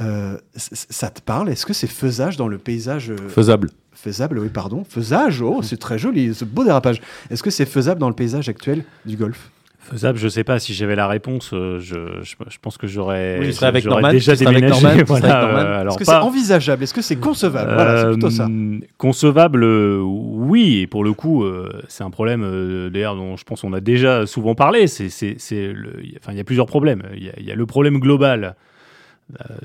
[0.00, 1.48] euh, ça te parle?
[1.50, 3.70] Est-ce que c'est faisage dans le paysage euh, Faisable.
[3.92, 4.84] Faisable, oui, pardon.
[4.88, 7.00] Faisage, oh, c'est très joli, ce beau dérapage.
[7.30, 9.50] Est-ce que c'est faisable dans le paysage actuel du golf?
[9.82, 10.58] Faisable, je sais pas.
[10.58, 14.32] Si j'avais la réponse, euh, je, je, je pense que j'aurais Oui, avec Norman, déjà
[14.36, 14.86] tu serais avec déménagé.
[14.86, 15.68] Norman, voilà, avec Norman.
[15.70, 16.82] euh, alors Est-ce que pas- c'est envisageable?
[16.82, 17.72] Est-ce que c'est concevable?
[17.74, 18.46] Voilà, c'est plutôt ça.
[18.98, 21.44] Concevable, euh, oui, et pour le coup,
[21.88, 24.86] c'est un problème d'ailleurs dont je pense qu'on a déjà souvent parlé.
[24.86, 27.02] C'est, enfin, il y a plusieurs problèmes.
[27.16, 28.50] Il y a, il y a le problème global euh,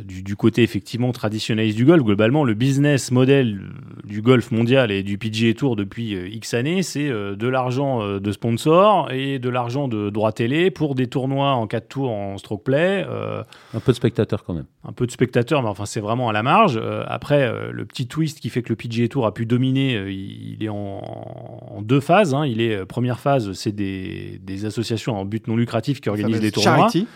[0.03, 2.03] du, du côté effectivement traditionnaliste du golf.
[2.03, 6.53] Globalement, le business model euh, du golf mondial et du PGA Tour depuis euh, X
[6.53, 10.95] années, c'est euh, de l'argent euh, de sponsors et de l'argent de droits télé pour
[10.95, 13.05] des tournois en 4 tours en stroke play.
[13.09, 14.65] euh, Un peu de spectateurs quand même.
[14.87, 16.79] un peu de spectateurs, mais enfin c'est vraiment à la marge.
[16.81, 19.95] Euh, après, euh, le petit twist qui fait que le PGA Tour a pu dominer,
[19.97, 20.75] euh, il, est en,
[21.75, 22.33] en deux phases.
[22.33, 22.45] hein.
[22.45, 26.39] Il est euh, première phase, c'est des, des associations en but non lucratif qui organisent
[26.39, 26.75] des tournois.
[26.77, 27.07] Charity.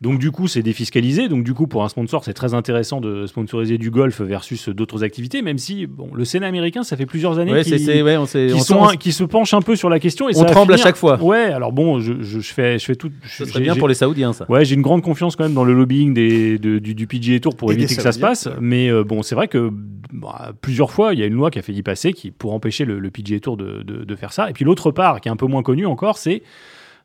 [0.00, 1.28] Donc du coup, c'est défiscalisé.
[1.28, 5.02] Donc du coup, pour un sponsor, c'est très intéressant de sponsoriser du golf versus d'autres
[5.04, 7.62] activités, même si bon, le Sénat américain, ça fait plusieurs années Ouais,
[8.02, 10.28] ouais, on qui, on sont, qui se penchent un peu sur la question.
[10.28, 11.22] Et On ça tremble à chaque fois.
[11.22, 13.10] Ouais, alors bon, je, je, je fais, je fais tout.
[13.38, 14.44] J'ai- serait bien pour les Saoudiens, ça.
[14.50, 17.38] Ouais, j'ai une grande confiance quand même dans le lobbying des, de- du, du PGA
[17.40, 18.46] Tour pour Et éviter que ça se passe.
[18.46, 18.52] ouais.
[18.60, 19.70] Mais euh, bon, c'est vrai que
[20.12, 22.84] bah, plusieurs fois, il y a une loi qui a failli passer qui, pour empêcher
[22.84, 24.50] le, le PGA Tour de, de- de faire ça.
[24.50, 26.42] Et puis l'autre part, qui est un peu moins connue encore, c'est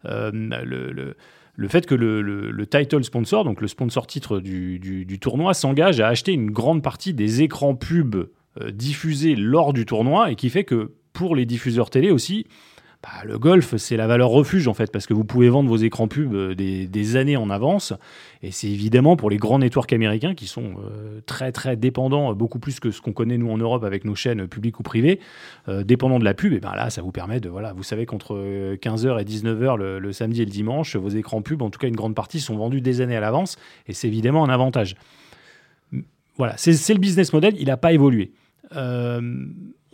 [0.05, 1.15] euh, le, le-
[1.59, 5.99] le fait que le, le- le title sponsor, donc le sponsor titre du tournoi, s'engage
[5.99, 8.29] à acheter une grande partie des écrans pubs
[8.61, 12.45] euh, diffusés lors du tournoi et qui fait que pour les diffuseurs télé aussi,
[13.01, 15.77] bah, le golf, c'est la valeur refuge en fait, parce que vous pouvez vendre vos
[15.77, 17.93] écrans pubs euh, des, années en avance.
[18.43, 22.33] Et c'est évidemment pour les grands networks américains qui sont euh, très très dépendants, euh,
[22.33, 25.21] beaucoup plus que ce qu'on connaît nous en Europe avec nos chaînes publiques ou privées,
[25.67, 26.51] dépendants de la pub.
[26.51, 29.77] Et ben là, ça vous permet de, voilà, vous savez qu'entre euh, 15h et 19h
[29.77, 32.41] le, le samedi et le dimanche, vos écrans pubs, en tout cas une grande partie,
[32.41, 33.55] sont vendus des années à l'avance.
[33.87, 34.95] Et c'est évidemment un avantage.
[36.37, 38.31] Voilà, c'est le business model, il n'a pas évolué.
[38.75, 39.21] Euh,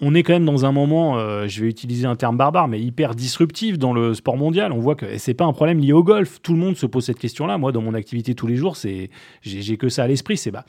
[0.02, 2.82] on est quand même dans un moment, euh, je vais utiliser un terme barbare, mais
[2.82, 4.74] hyper disruptif dans le sport mondial.
[4.74, 6.42] On voit que et c'est pas un problème lié au golf.
[6.42, 7.58] Tout le monde se pose cette question-là.
[7.58, 9.10] Moi, dans mon activité tous les jours, c'est
[9.42, 10.36] j'ai j'ai que ça à l'esprit.
[10.36, 10.66] C'est bah,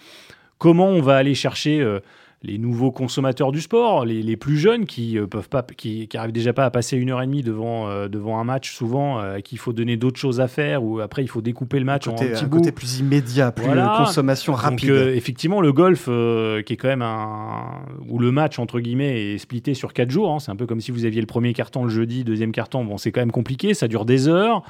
[0.59, 1.99] comment on va aller chercher euh,
[2.43, 6.17] les nouveaux consommateurs du sport, les, les plus jeunes qui euh, peuvent pas, qui, qui
[6.17, 9.21] arrivent déjà pas à passer une heure et demie devant euh, devant un match, souvent
[9.21, 12.05] euh, qu'il faut donner d'autres choses à faire ou après il faut découper le match
[12.05, 12.59] Côté, en un bouts.
[12.59, 13.95] côté plus immédiat, plus Voilà.
[13.95, 14.91] euh, consommation rapide.
[14.91, 17.81] euh, effectivement, le golf, qui est quand même un.
[18.09, 20.31] où le match, entre guillemets, est splitté sur 4 jours.
[20.33, 20.39] hein.
[20.39, 22.85] C'est un peu comme si vous aviez le premier carton le jeudi, deuxième carton.
[22.85, 24.63] Bon, c'est quand même compliqué, ça dure des heures.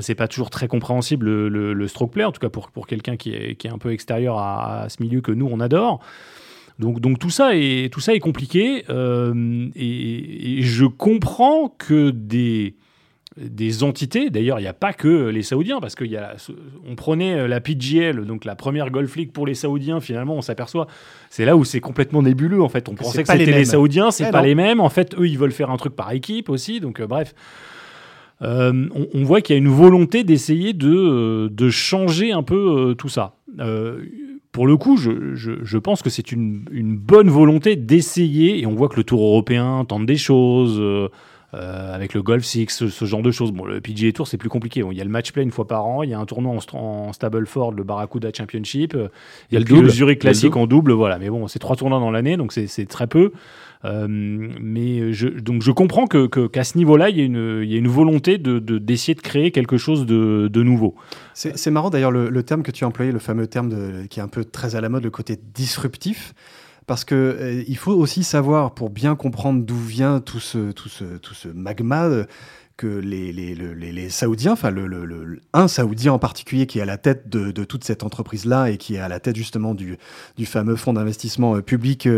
[0.00, 2.86] C'est pas toujours très compréhensible le, le- le stroke play, en tout cas pour, pour
[2.86, 5.60] quelqu'un qui est, qui est un peu extérieur à, à ce milieu que nous, on
[5.60, 6.00] adore.
[6.78, 8.84] Donc, donc tout, ça est, tout ça est compliqué.
[8.90, 12.74] euh, et, et je comprends que des
[13.36, 14.30] des entités.
[14.30, 16.06] D'ailleurs, il n'y a pas que les Saoudiens, parce qu'on
[16.88, 19.98] on prenait la PGL, donc la première Golf League pour les Saoudiens.
[20.00, 20.86] Finalement, on s'aperçoit,
[21.30, 22.62] c'est là où c'est complètement nébuleux.
[22.62, 23.64] En fait, on Que pensait que les c'était les, mêmes.
[23.64, 24.46] Saoudiens, c'est Eh pas non.
[24.46, 24.78] les mêmes.
[24.78, 26.78] En fait, eux, ils veulent faire un truc par équipe aussi.
[26.78, 27.34] Donc, euh, bref.
[28.42, 32.42] Euh, on, on voit qu'il y a une volonté d'essayer de, euh, de changer un
[32.44, 33.34] peu euh, tout ça.
[33.58, 34.00] Euh,
[34.54, 38.66] pour le coup, je, je- je pense que c'est une, une bonne volonté d'essayer, et
[38.66, 40.78] on voit que le Tour européen tente des choses.
[40.80, 41.08] euh,
[41.54, 43.52] euh, avec le Golf Six, ce, genre de choses.
[43.52, 44.82] Bon, le PGA Tour, c'est plus compliqué.
[44.90, 46.52] il y a le match play une fois par an, il y a un tournoi
[46.52, 49.06] en, en Stableford, le Barracuda Championship, euh,
[49.50, 51.16] il y a le, double, Zurich Classic en double, voilà.
[51.20, 53.30] Mais bon, c'est trois tournois dans l'année, donc c'est très peu.
[53.84, 58.58] Euh, mais je, donc je comprends qu'à ce niveau-là, il y, a une, volonté de,
[58.58, 60.94] d'essayer de, créer quelque chose de, nouveau.
[61.34, 64.28] C'est, marrant d'ailleurs le, terme que tu as employé, le fameux terme qui est un
[64.28, 66.34] peu très à la mode, le côté disruptif
[66.86, 72.04] parce que euh, il faut aussi savoir, pour bien comprendre d'où vient tout ce magma,
[72.04, 72.24] euh,
[72.76, 77.28] que les, Saoudiens, enfin le, le, un Saoudien en particulier qui est à la tête
[77.28, 79.96] de, toute cette entreprise-là et qui est à la tête justement du,
[80.44, 82.08] fameux fonds d'investissement euh, public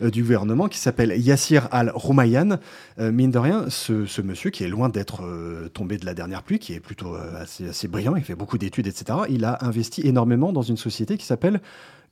[0.00, 2.58] du gouvernement qui s'appelle Yassir Al-Roumayan,
[2.98, 5.22] mine de rien, ce, ce, monsieur qui est loin d'être
[5.72, 8.86] tombé de la dernière pluie, qui est plutôt assez, assez brillant, il fait beaucoup d'études,
[8.86, 11.60] etc., il a investi énormément dans une société qui s'appelle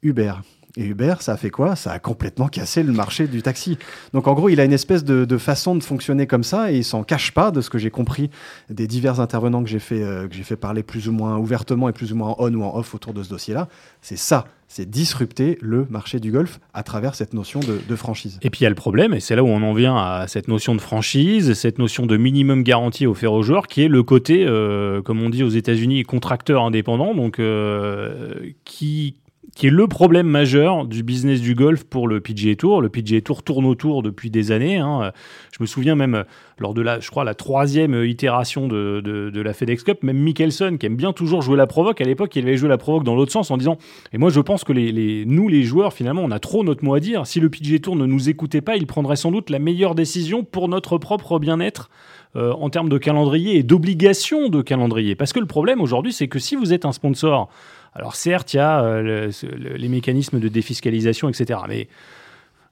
[0.03, 0.35] Uber.
[0.77, 1.75] Et Uber, ça a fait quoi?
[1.75, 3.77] Ça a complètement cassé le marché du taxi.
[4.13, 6.85] Donc en gros, il a une espèce de, façon de fonctionner comme ça et il
[6.85, 8.31] s'en cache pas de ce que j'ai compris
[8.69, 12.13] des divers intervenants que j'ai fait, euh, fait parler plus ou moins ouvertement et plus
[12.13, 13.69] ou moins en on ou en off autour de ce dossier-là.
[14.01, 18.39] C'est ça, c'est disrupter le marché du golf à travers cette notion de, franchise.
[18.43, 20.27] Et puis il y a le problème, et c'est là où on en vient à
[20.29, 24.05] cette notion de franchise, cette notion de minimum garantie offert aux joueurs, qui est le
[24.05, 29.17] côté, euh, comme on dit aux États-Unis, contracteur indépendant, donc euh, qui
[29.55, 32.81] qui est le problème majeur du business du golf pour le PGA Tour.
[32.81, 34.79] Le PGA Tour tourne autour depuis des années.
[34.79, 35.13] Hein.
[35.53, 36.25] Je me souviens même
[36.59, 40.87] lors de la, je crois, la troisième itération de, la FedEx Cup, même Mickelson, qui
[40.87, 43.33] aime bien toujours jouer la provoque, à l'époque, il avait joué la provoque dans l'autre
[43.33, 43.79] sens en disant
[44.13, 46.95] Et moi, je pense que les, nous, les joueurs, finalement, on a trop notre mot
[46.95, 47.27] à dire.
[47.27, 50.45] Si le PGA Tour ne nous écoutait pas, il prendrait sans doute la meilleure décision
[50.45, 51.91] pour notre propre bien-être.
[52.37, 55.17] Euh, en termes de calendrier et d'obligation de calendrier.
[55.17, 57.49] Parce que le problème aujourd'hui, c'est que si vous êtes un sponsor
[57.95, 59.31] alors certes, il y a euh,
[59.77, 61.61] les mécanismes de défiscalisation, etc.
[61.69, 61.89] Mais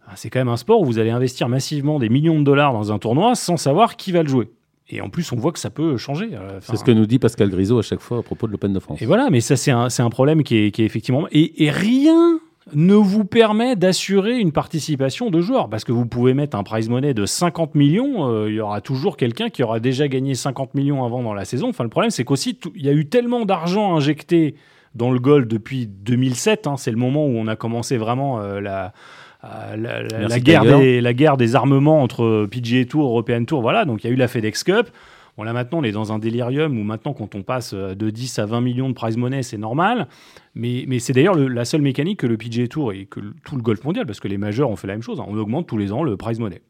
[0.07, 2.73] ah, c'est quand même un sport où vous allez investir massivement des millions de dollars
[2.73, 4.49] dans un tournoi sans savoir qui va le jouer.
[4.91, 6.31] Et en plus, on voit que ça peut changer.
[6.33, 8.73] Euh, c'est ce que nous dit Pascal Grisot à chaque fois à propos de l'Open
[8.73, 9.03] de France.
[9.03, 11.27] Et voilà, mais ça, c'est un, problème qui est, effectivement.
[11.31, 12.41] Et, rien
[12.75, 15.69] ne vous permet d'assurer une participation de joueurs.
[15.69, 18.81] Parce que vous pouvez mettre un prize money de 50 millions, euh, il y aura
[18.81, 21.69] toujours quelqu'un qui aura déjà gagné 50 millions avant dans la saison.
[21.69, 24.55] Enfin, le problème, c'est qu'aussi, il y a eu tellement d'argent injecté
[24.95, 26.67] dans le golf depuis 2007.
[26.67, 26.77] Hein.
[26.77, 28.93] c'est le moment où on a commencé vraiment euh, la,
[29.43, 33.63] la, guerre des, la guerre des armements entre PGA Tour, European Tour.
[33.63, 34.89] Voilà, donc il y a eu la FedEx Cup.
[35.39, 38.11] Bon, là maintenant, on est dans un délirium où maintenant, quand on passe euh, de
[38.11, 40.09] 10 à 20 millions de prize money, c'est normal.
[40.57, 43.63] Mais, mais c'est d'ailleurs la seule mécanique que le PGA Tour et que tout le
[43.63, 45.27] golf mondial, parce que les majeurs ont fait la même chose, hein.
[45.29, 46.61] on augmente tous les ans le prize money.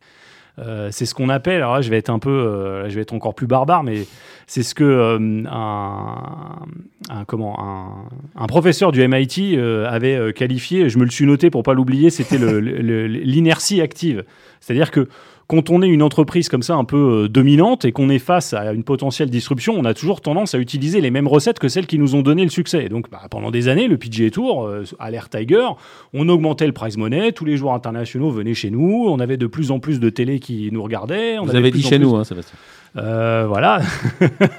[0.59, 3.03] Euh, c'est ce qu'on appelle, alors là je vais être un peu, euh, je vais
[3.03, 4.07] être encore plus barbare, mais
[4.47, 11.11] c'est ce que euh, un, comment, un, professeur du MIT avait qualifié, je me le
[11.11, 14.25] suis noté pour pas l'oublier, c'était l'inertie active.
[14.61, 15.09] C'est-à-dire que
[15.49, 18.53] quand on est une entreprise comme ça un peu euh, dominante et qu'on est face
[18.53, 21.87] à une potentielle disruption, on a toujours tendance à utiliser les mêmes recettes que celles
[21.87, 22.91] qui nous ont donné le succès.
[22.91, 25.67] donc bah, pendant des années, le PGA Tour, euh, à Tiger,
[26.13, 29.47] on augmentait le prize money, tous les joueurs internationaux venaient chez nous, on avait de
[29.47, 31.39] plus en plus de télé qui nous regardaient.
[31.39, 32.59] On Vous avez dit chez nous, hein, Sébastien.
[32.97, 33.81] Euh, voilà.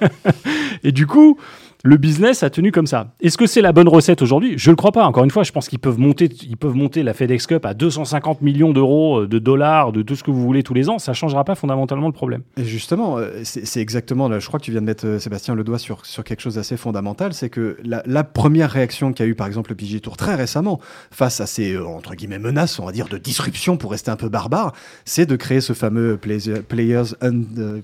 [0.84, 1.38] et du coup,
[1.85, 3.13] le business a tenu comme ça.
[3.21, 4.55] Est-ce que c'est la bonne recette aujourd'hui?
[4.57, 5.05] Je ne le crois pas.
[5.05, 7.73] Encore une fois, je pense qu'ils peuvent monter, ils peuvent monter la FedEx Cup à
[7.73, 10.99] 250 millions d'euros, euh, de dollars, de tout ce que vous voulez tous les ans.
[10.99, 12.41] Ça ne changera pas fondamentalement le problème.
[12.57, 15.63] Et justement, euh, c'est exactement, je crois que tu viens de mettre, euh, Sébastien, le
[15.63, 17.33] doigt sur, sur quelque chose d'assez fondamental.
[17.33, 21.39] C'est que la, première réaction qu'a eu, par exemple, le PG Tour très récemment, face
[21.39, 24.73] à ces, entre guillemets, menaces, on va dire, de disruption pour rester un peu barbare,
[25.05, 27.15] c'est de créer ce fameux Players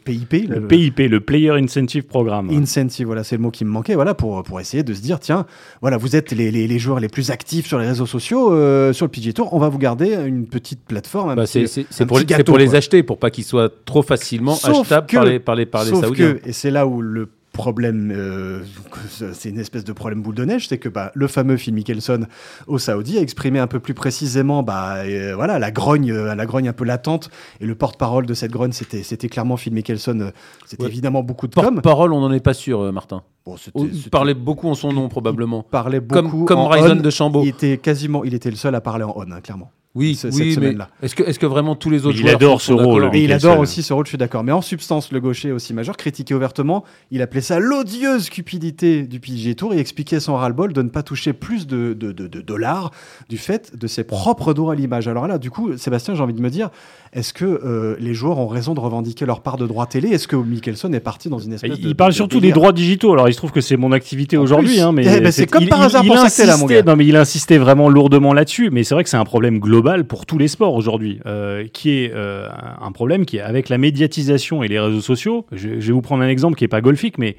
[0.03, 0.49] PIP.
[0.49, 2.49] Le, PIP, le Player Incentive Programme.
[2.49, 5.19] Incentive, voilà, c'est le mot qui me manque voilà, pour, pour essayer de se dire,
[5.19, 5.45] tiens,
[5.81, 9.05] voilà, vous êtes les, les, joueurs les plus actifs sur les réseaux sociaux, euh, sur
[9.05, 11.35] le PGA Tour, on va vous garder une petite plateforme.
[11.35, 15.39] Bah, c'est pour, pour, les acheter, pour pas qu'ils soient trop facilement achetables par les,
[15.39, 16.37] par les, par les Saoudiens.
[16.43, 18.63] et c'est là où le problème, euh,
[19.07, 22.27] c'est une espèce de problème boule de neige, c'est que bah, le fameux Phil Mickelson
[22.67, 26.45] au Saoudi a exprimé un peu plus précisément bah, euh, voilà, la, grogne, euh, la
[26.45, 27.29] grogne un peu latente.
[27.61, 30.31] Et le porte-parole de cette grogne, c'était clairement Phil Mickelson.
[30.65, 33.23] C'était évidemment beaucoup de Porte-parole, on n'en est pas sûr, Martin.
[33.45, 35.63] Bon, il parlait beaucoup en son nom, probablement.
[35.63, 36.45] parlait beaucoup.
[36.45, 37.43] Comme, comme de Chambaud.
[37.43, 39.71] Il était quasiment, il était le seul à parler en on, hein, clairement.
[39.95, 40.89] Oui, cette semaine-là.
[41.01, 43.31] Est-ce que, est que vraiment tous les autres joueurs il adore ce rôle Et il
[43.31, 44.43] adore aussi ce rôle, je suis d'accord.
[44.43, 49.21] Mais en substance, le gaucher aussi majeur, critiqué ouvertement, il appelait ça l'odieuse cupidité du
[49.21, 52.41] PGA Tour et expliquait son ras-le-bol de ne pas toucher plus de, de, de, de,
[52.41, 52.91] dollars
[53.29, 55.07] du fait de ses propres droits à l'image.
[55.07, 56.71] Alors là, du coup, Sébastien, j'ai envie de me dire,
[57.13, 60.09] est-ce que euh, les joueurs ont raison de revendiquer leur part de droit télé?
[60.09, 61.87] Est-ce que Mickelson est parti dans une espèce il de.
[61.87, 63.13] Il parle surtout des droits digitaux.
[63.13, 64.81] Alors il se trouve que c'est mon activité aujourd'hui.
[64.81, 66.83] Hein, mais eh ben, c'est comme par hasard pour ça là, mon gars.
[66.83, 68.69] Non, mais il insistait vraiment lourdement là-dessus.
[68.71, 71.91] Mais c'est vrai que c'est un problème global pour tous les sports aujourd'hui, euh, qui
[71.91, 72.49] est euh,
[72.81, 75.45] un problème qui est avec la médiatisation et les réseaux sociaux.
[75.51, 77.35] Je, vais vous prendre un exemple qui n'est pas golfique, mais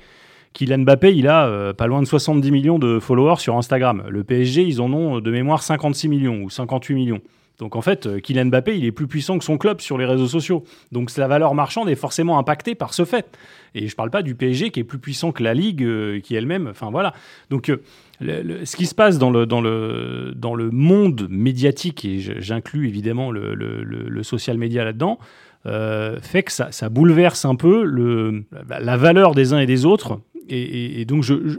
[0.52, 4.04] Kylian Mbappé, il a euh, pas loin de 70 millions de followers sur Instagram.
[4.08, 7.20] Le PSG, ils en ont de mémoire 56 millions ou 58 millions.
[7.58, 10.28] Donc en fait, Kylian Mbappé, il est plus puissant que son club sur les réseaux
[10.28, 10.62] sociaux.
[10.92, 13.36] Donc la valeur marchande est forcément impactée par ce fait.
[13.74, 16.34] Et je ne parle pas du PSG qui est plus puissant que la Ligue, qui
[16.34, 16.68] elle-même.
[16.68, 17.14] Enfin voilà.
[17.50, 17.72] Donc
[18.20, 23.30] ce qui se passe dans le, dans le, dans le monde médiatique, et j'inclus évidemment
[23.30, 25.18] le, le- social media là-dedans,
[25.66, 30.20] euh, fait que ça, bouleverse un peu le, la, valeur des uns et des autres.
[30.48, 31.58] Et, donc je,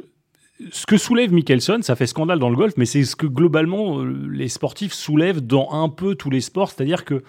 [0.72, 4.00] ce que soulève Mickelson, ça fait scandale dans le golf, mais c'est ce que globalement
[4.00, 7.24] euh, les sportifs soulèvent dans un peu tous les sports, c'est-à-dire que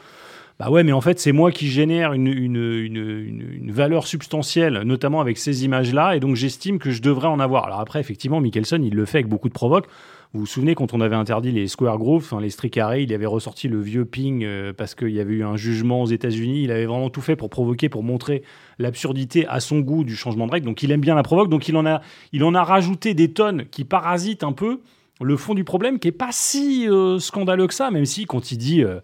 [0.59, 5.21] bah ouais, mais en fait c'est moi qui génère une, une, une, valeur substantielle, notamment
[5.21, 7.67] avec ces images-là, et donc j'estime que je devrais en avoir.
[7.67, 9.87] Alors après, effectivement, Mickelson, il le fait avec beaucoup de provoques.
[10.35, 13.69] Vous vous souvenez quand on avait interdit les square grooves, les carrés, il avait ressorti
[13.69, 16.65] le vieux ping euh, parce qu'il y avait eu un jugement aux États-Unis.
[16.65, 18.43] Il avait vraiment tout fait pour provoquer, pour montrer
[18.79, 20.67] l'absurdité à son goût du changement de règle.
[20.67, 21.49] Donc il aime bien la provoque.
[21.49, 24.81] Donc il en a, il en a rajouté des tonnes qui parasitent un peu
[25.21, 28.51] le fond du problème, qui est pas si euh, scandaleux que ça, même si quand
[28.51, 28.83] il dit.
[28.83, 29.01] euh,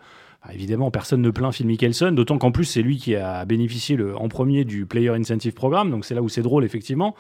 [0.53, 4.17] Évidemment, personne ne plaint Phil Mickelson, d'autant qu'en plus, c'est lui qui a bénéficié le,
[4.17, 7.15] en premier du Player Incentive Programme, donc c'est là où c'est drôle, effectivement.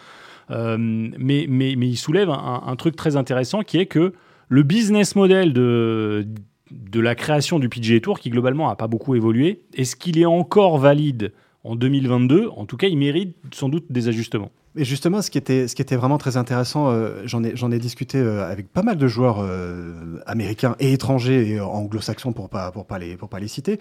[0.51, 4.13] Euh, mais, il soulève un, un truc très intéressant qui est que
[4.49, 6.27] le business model de,
[6.71, 10.27] de la création du PGA Tour, qui globalement n'a pas beaucoup évolué, est-ce qu'il est
[10.27, 11.33] encore valide
[11.63, 14.51] en 2022 En tout cas, il mérite sans doute des ajustements.
[14.77, 18.83] Et justement, ce qui était, vraiment très intéressant, euh, j'en ai, discuté euh, avec pas
[18.83, 23.79] mal de joueurs euh, américains et étrangers et anglo-saxons pour pas, pas les, citer,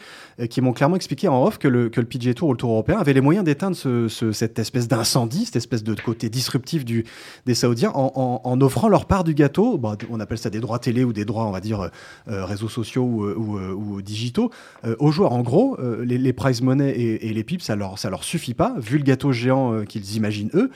[0.51, 2.99] qui m'ont clairement expliqué en off que le, que PGA Tour ou le Tour européen
[2.99, 7.55] avait les moyens d'éteindre ce, ce- cette espèce d'incendie, cette espèce de côté disruptif des
[7.55, 9.81] Saoudiens en, offrant leur part du gâteau.
[10.11, 11.89] On appelle ça des droits télé ou des droits, on va dire,
[12.27, 14.51] réseaux sociaux ou, digitaux
[14.99, 15.31] aux joueurs.
[15.31, 18.75] En gros, les, les prize money et, les pips, ça leur, ça leur suffit pas,
[18.77, 20.69] vu le gâteau géant qu'ils imaginent eux.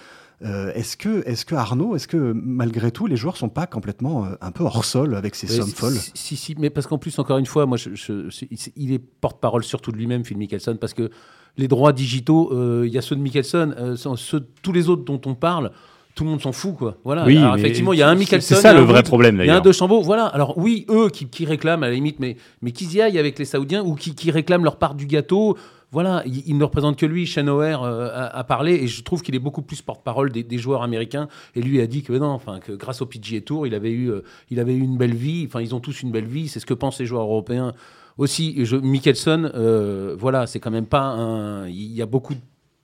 [0.46, 4.26] Euh, est-ce que, est-ce que Arnaud, est-ce que malgré tout, les joueurs sont pas complètement
[4.26, 5.94] euh, un peu hors sol avec ces sommes si- folles?
[5.96, 8.46] si, si, si, mais parce qu'en plus, encore une fois, moi, je, je- je-
[8.76, 11.10] il est porte-parole surtout de lui-même, Phil Mickelson, parce que
[11.58, 15.04] les droits digitaux, euh, il y a ceux de Mickelson, euh, ceux, tous les autres
[15.06, 15.72] dont on parle,
[16.14, 16.98] tout le monde s'en fout, quoi.
[17.04, 17.26] Voilà.
[17.26, 18.56] Oui, Alors, effectivement, il y a un Mickelson.
[18.56, 19.62] c'est ça le vrai Wood, problème, Il y a un d'ailleurs.
[19.64, 20.26] De Chambeau, voilà.
[20.28, 23.40] Alors oui, eux qui, qui réclament à la limite, mais, mais qu'ils y aillent avec
[23.40, 25.58] les Saoudiens ou qui, qui réclament leur part du gâteau.
[25.92, 27.26] Voilà, il, ne représente que lui.
[27.26, 30.84] Shane O'Hare euh, a, parlé et je trouve qu'il est beaucoup plus porte-parole des, joueurs
[30.84, 31.30] américains.
[31.56, 34.12] Et lui a dit que non, enfin que grâce au PGA Tour, il avait eu,
[34.12, 35.46] euh, il avait eu une belle vie.
[35.48, 36.50] Enfin, ils ont tous une belle vie.
[36.50, 37.74] C'est ce que pensent les joueurs européens
[38.18, 38.66] aussi.
[38.66, 41.70] Je, Mickelson, euh, voilà, c'est quand même pas un.
[41.70, 42.42] Il y a beaucoup de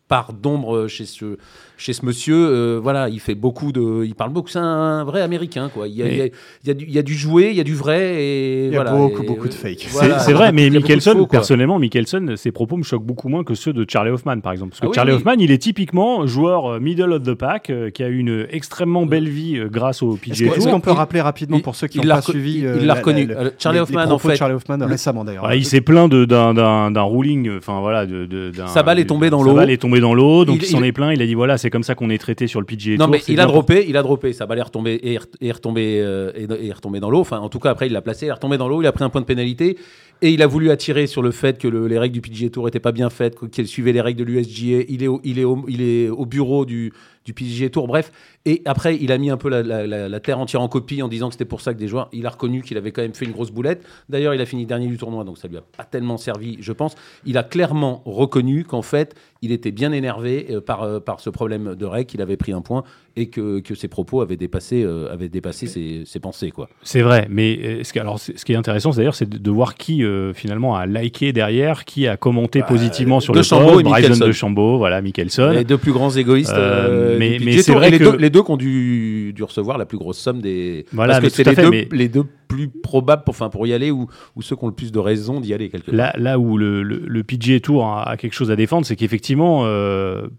[0.08, 1.38] part d'ombre chez ce,
[1.78, 2.36] chez ce monsieur.
[2.36, 4.04] Euh, voilà, il fait beaucoup de.
[4.06, 4.50] Il parle beaucoup.
[4.50, 5.88] C'est un vrai américain, quoi.
[5.88, 7.50] Il y a, il y a- il y a du, il y a du joué,
[7.52, 8.22] il y a du vrai.
[8.22, 9.80] Et Il y a voilà, beaucoup, et, beaucoup de euh, fake.
[9.80, 10.20] C'est- voilà.
[10.20, 13.74] c'est vrai, mais Mickelson, faux, personnellement, Mickelson, ses propos me choquent beaucoup moins que ceux
[13.74, 14.72] de Charlie Hoffman, par exemple.
[14.72, 15.12] Parce que Ah oui, Charlie.
[15.14, 18.46] Hoffman, il est typiquement joueur euh, middle of the pack, euh, qui a eu une
[18.52, 21.60] extrêmement belle vie euh, grâce au Est-ce PGA qu'on- est-ce qu'on peut il- rappeler rapidement
[21.62, 23.26] pour ceux qui pas reco- suivi il- euh, il l'a la- reconnu.
[23.26, 25.42] la- Euh, Charlie les- les Hoffman, en fait, Charlie Hoffman le- récemment d'ailleurs.
[25.44, 29.06] Voilà, il s'est plaint d'un- ruling, euh, enfin voilà, de, de- d'un- Sa balle est
[29.06, 29.54] tombée dans l'eau.
[30.00, 31.12] Dans l'eau, donc Il- il, s'en il- est plaint.
[31.16, 33.10] Il a dit voilà, c'est comme ça qu'on est traité sur le PGA Non, Tour.
[33.14, 34.34] mais il a droppé, il a droppé.
[34.34, 37.10] Sa balle est retombée et est re- est retombée, euh, et et est retombée dans
[37.10, 37.20] l'eau.
[37.20, 38.82] Enfin, en tout cas, après, il l'a placé, il est retombé dans l'eau.
[38.82, 39.78] Il a pris un point de pénalité
[40.22, 42.66] et il a voulu attirer sur le fait que le- les règles du PGA Tour
[42.66, 44.86] n'étaient pas bien faites, qu'elles suivaient les règles de l'USGA.
[44.88, 46.94] Il est, au, il est, au, il est au bureau du,
[47.26, 47.88] du PGA Tour.
[47.88, 48.12] Bref,
[48.46, 51.34] et après, il a mis un peu la, terre entière en copie en disant que
[51.34, 52.10] c'était pour ça que des joueurs.
[52.12, 53.86] Il a reconnu qu'il avait quand même fait une grosse boulette.
[54.10, 56.72] D'ailleurs, il a fini dernier du tournoi, donc ça lui a pas tellement servi, je
[56.72, 56.96] pense.
[57.26, 61.30] Il a clairement reconnu qu'en fait, il était bien énervé euh, par, euh, par ce
[61.30, 62.84] problème de règles, qu'il avait pris un point
[63.16, 66.50] et que, que ses propos avaient dépassé, euh, avaient dépassé ses, ses pensées.
[66.50, 66.68] Quoi.
[66.82, 69.38] C'est vrai, mais euh, ce qui, alors, ce qui est intéressant, c'est d'ailleurs, c'est de,
[69.38, 73.40] de voir qui euh, finalement a liké derrière, qui a commenté Bah, positivement sur De
[73.40, 75.52] le Chambeau post, et Bryson de Chambeau, voilà, Mickelson.
[75.52, 76.52] Les deux plus grands égoïstes.
[76.56, 79.86] Euh, mais- c'est vrai les, que- deux, les deux qui ont dû, dû recevoir la
[79.86, 80.86] plus grosse somme des.
[80.92, 83.74] Voilà, parce que c'est les, fait, deux- mais- les deux plus probables pour, pour y
[83.74, 85.92] aller ou, ou ceux qui ont le plus de raisons d'y aller quelque.
[85.92, 88.96] Là, là où le, le, le PGA Tour a, a quelque chose à défendre, c'est
[88.96, 89.66] qu'effectivement,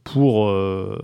[0.04, 0.98] pour euh,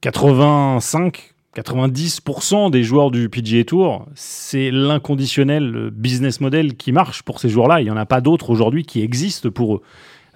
[0.00, 1.11] 85,
[1.54, 7.80] 90% des joueurs du PGA Tour, c'est l'inconditionnel business model qui marche pour ces joueurs-là.
[7.80, 9.82] Il n'y en a pas d'autres aujourd'hui qui existent pour eux.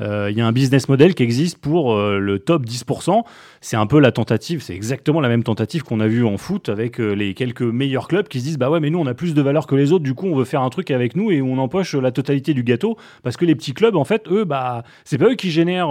[0.03, 3.23] Euh, il y a un business model qui existe pour euh, le top 10%.
[3.69, 6.69] C'est un peu la tentative, c'est exactement la même tentative qu'on a vue en foot
[6.69, 9.15] avec euh, les quelques meilleurs clubs qui se disent bah ouais mais nous on a
[9.15, 11.33] plus de valeur que les autres, du coup on veut faire un truc avec nous
[11.33, 14.45] et on empoche la totalité du gâteau parce que les petits clubs en fait eux
[14.45, 15.89] bah c'est pas eux qui génèrent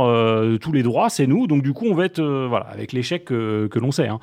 [0.61, 3.69] tous les droits, c'est nous donc du coup on va être voilà avec l'échec que,
[3.75, 4.07] l'on sait.
[4.07, 4.19] Hein.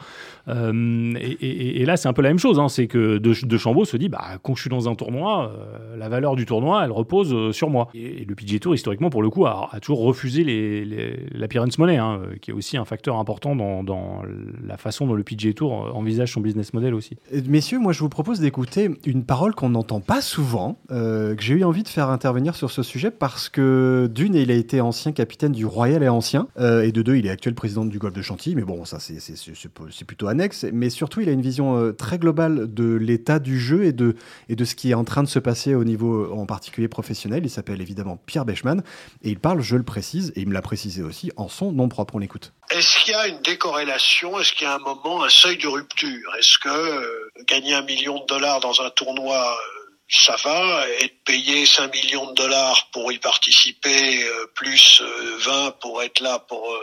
[1.21, 2.71] Et, là c'est un peu la même chose, hein.
[2.71, 5.53] c'est que de, de Chambaud se dit bah quand je suis dans un tournoi,
[5.99, 7.89] la valeur du tournoi elle repose sur moi.
[7.93, 11.99] Et, le PGA Tour historiquement pour le coup a, toujours refusé les, les, l'appearance money,
[11.99, 14.23] hein, qui est aussi un facteur important dans, dans,
[14.65, 17.17] la façon dont le PGA Tour envisage son business model aussi.
[17.47, 21.55] Messieurs, moi je vous propose d'écouter une parole qu'on n'entend pas souvent, euh, que j'ai
[21.55, 25.13] eu envie de faire intervenir sur ce sujet parce que d'une, il a été ancien
[25.13, 28.15] capitaine du Royal et ancien, euh, et de deux, il est actuel président du golf
[28.15, 31.43] de Chantilly, mais bon, ça c'est, c'est, c'est plutôt annexe, mais surtout il a une
[31.43, 34.15] vision euh, très globale de l'état du jeu et de,
[34.49, 37.43] et de ce qui est en train de se passer au niveau en particulier professionnel.
[37.45, 38.83] Il s'appelle évidemment Pierre Bechman,
[39.23, 41.89] et il parle, je le précise, et il me l'a précisé aussi, en son nom
[41.89, 42.13] propre.
[42.15, 42.53] On l'écoute.
[42.71, 44.39] Est-ce qu'il y a une décorrélation.
[44.39, 46.35] Est-ce qu'il y a un moment, un seuil de rupture?
[46.37, 50.87] Est-ce que euh, gagner un million de dollars dans un tournoi, euh, ça va?
[51.01, 55.03] Être payé 5 millions de dollars pour y participer, euh, plus
[55.39, 56.77] 20 pour être là pour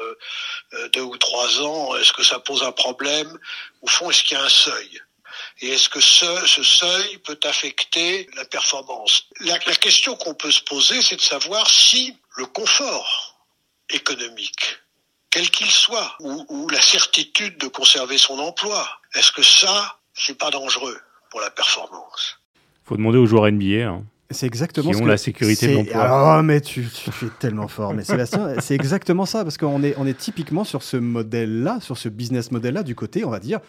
[0.94, 3.40] deux ou trois ans, est-ce que ça pose un problème?
[3.82, 5.02] Au fond, est-ce qu'il y a un seuil?
[5.62, 9.26] Et est-ce que ce, seuil peut affecter la performance?
[9.42, 13.38] La question qu'on peut se poser, c'est de savoir si le confort
[13.90, 14.80] économique,
[15.32, 20.38] quel qu'il soit, ou, ou, la certitude de conserver son emploi, est-ce que ça, c'est
[20.38, 20.98] pas dangereux
[21.30, 22.40] pour la performance?
[22.84, 23.88] Faut demander aux joueurs NBA.
[23.88, 24.04] Hein.
[24.32, 26.38] C'est exactement qui ce ont que la sécurité de l'emploi.
[26.40, 27.94] Oh, mais tu, tu fais tellement fort.
[27.94, 31.98] Mais Sébastien, c'est exactement ça, parce qu'on est, on est typiquement sur ce modèle-là, sur
[31.98, 33.60] ce business modèle-là, du côté, on va dire,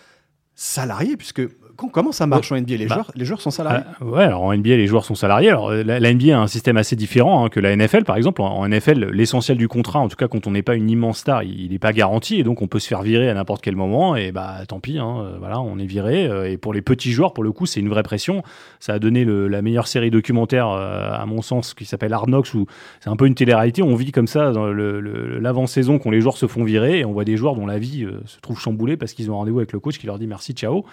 [0.55, 1.43] salarié, puisque
[1.89, 4.43] comment ça marche en NBA les, bah, joueurs, les joueurs sont salariés euh, Ouais, alors
[4.43, 5.51] en NBA, les joueurs sont salariés.
[5.51, 8.43] Alors, la, NBA a un système assez différent hein, que la NFL, par exemple.
[8.43, 11.43] En, NFL, l'essentiel du contrat, en tout cas quand on n'est pas une immense star,
[11.43, 14.17] il n'est pas garanti et donc on peut se faire virer à n'importe quel moment.
[14.17, 16.27] Et bah tant pis, hein, euh, voilà, on est viré.
[16.27, 18.43] Euh, et pour les petits joueurs, pour le coup, c'est une vraie pression.
[18.79, 22.67] Ça a donné le, la meilleure série documentaire, à mon sens, qui s'appelle Arnox, où
[23.01, 23.83] c'est un peu une télé-réalité.
[23.83, 27.25] On vit comme ça dans l'avant-saison quand les joueurs se font virer et on voit
[27.25, 29.99] des joueurs dont la vie se trouve chamboulée parce qu'ils ont rendez-vous avec le coach
[29.99, 30.85] qui leur dit merci, ciao.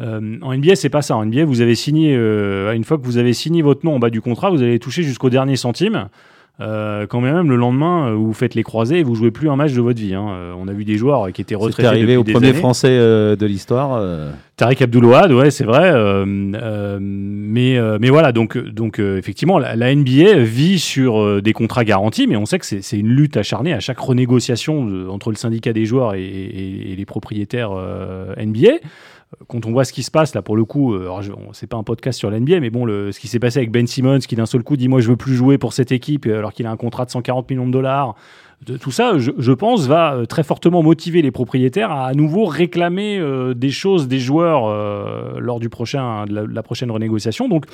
[0.00, 1.16] Euh, en NBA, c'est pas ça.
[1.16, 3.98] En NBA, vous avez signé, euh, une fois que vous avez signé votre nom en
[3.98, 6.08] bas du contrat, vous allez toucher jusqu'au dernier centime.
[6.60, 9.74] Euh, quand même le lendemain vous faites les croisés et vous jouez plus un match
[9.74, 10.14] de votre vie.
[10.14, 10.26] Hein.
[10.58, 11.82] on a vu des joueurs qui étaient retraités.
[11.82, 14.02] C'est arrivé au premier français de l'histoire.
[14.56, 15.92] Tariq Abdoulouad, ouais, c'est vrai.
[16.98, 22.44] mais mais voilà, donc donc effectivement, la, NBA vit sur des contrats garantis, mais on
[22.44, 26.24] sait que c'est une lutte acharnée à chaque renégociation entre le syndicat des joueurs et,
[26.24, 27.70] et les propriétaires
[28.36, 28.78] NBA
[29.46, 31.08] quand on voit ce qui se passe là pour le coup, euh,
[31.52, 34.20] c'est pas un podcast sur l'NBA, mais bon, ce qui s'est passé avec Ben Simmons
[34.20, 36.52] qui d'un seul coup dit moi je veux plus jouer pour cette équipe euh, alors
[36.52, 38.14] qu'il a un contrat de 140 millions de dollars.
[38.80, 43.22] Tout ça, je, pense, va euh, très fortement motiver les propriétaires à à nouveau réclamer
[43.54, 44.68] des choses des joueurs
[45.38, 47.48] lors du prochain, de la, prochaine renégociation.
[47.48, 47.66] Donc,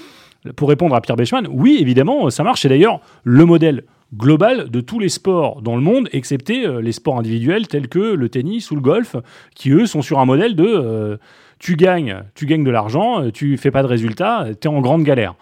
[0.57, 2.63] pour répondre à Pierre Bechman, oui, évidemment, ça marche.
[2.63, 3.85] C'est d'ailleurs le modèle
[4.15, 8.29] global de tous les sports dans le monde, excepté les sports individuels tels que le
[8.29, 9.17] tennis ou le golf,
[9.55, 11.19] qui eux sont sur un modèle de
[11.59, 14.81] tu gagnes, tu gagnes de l'argent, euh, tu fais pas de résultats, tu es en
[14.81, 15.35] grande galère.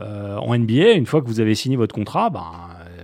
[0.00, 2.44] Euh, en NBA, une fois que vous avez signé votre contrat, ben,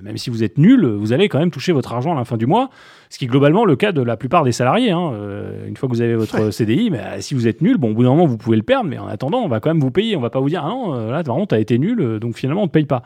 [0.02, 2.36] même si vous êtes nul, vous allez quand même toucher votre argent à la fin
[2.36, 2.70] du mois,
[3.10, 4.92] ce qui est globalement le cas de la plupart des salariés.
[4.92, 5.12] Hein.
[5.14, 7.94] Euh, une fois que vous avez votre CDI, mais si vous êtes nul, bon, au
[7.94, 9.90] bout d'un moment, vous pouvez le perdre, mais en attendant, on va quand même vous
[9.90, 10.14] payer.
[10.16, 12.62] On va pas vous dire, ah non, là, vraiment, tu as été nul, donc finalement,
[12.62, 13.02] on ne te paye pas.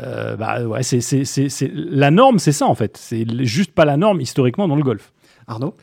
[0.00, 2.96] bah, ouais, c'est, La norme, c'est ça, en fait.
[2.96, 5.12] C'est juste pas la norme historiquement dans le golf.
[5.46, 5.74] Arnaud?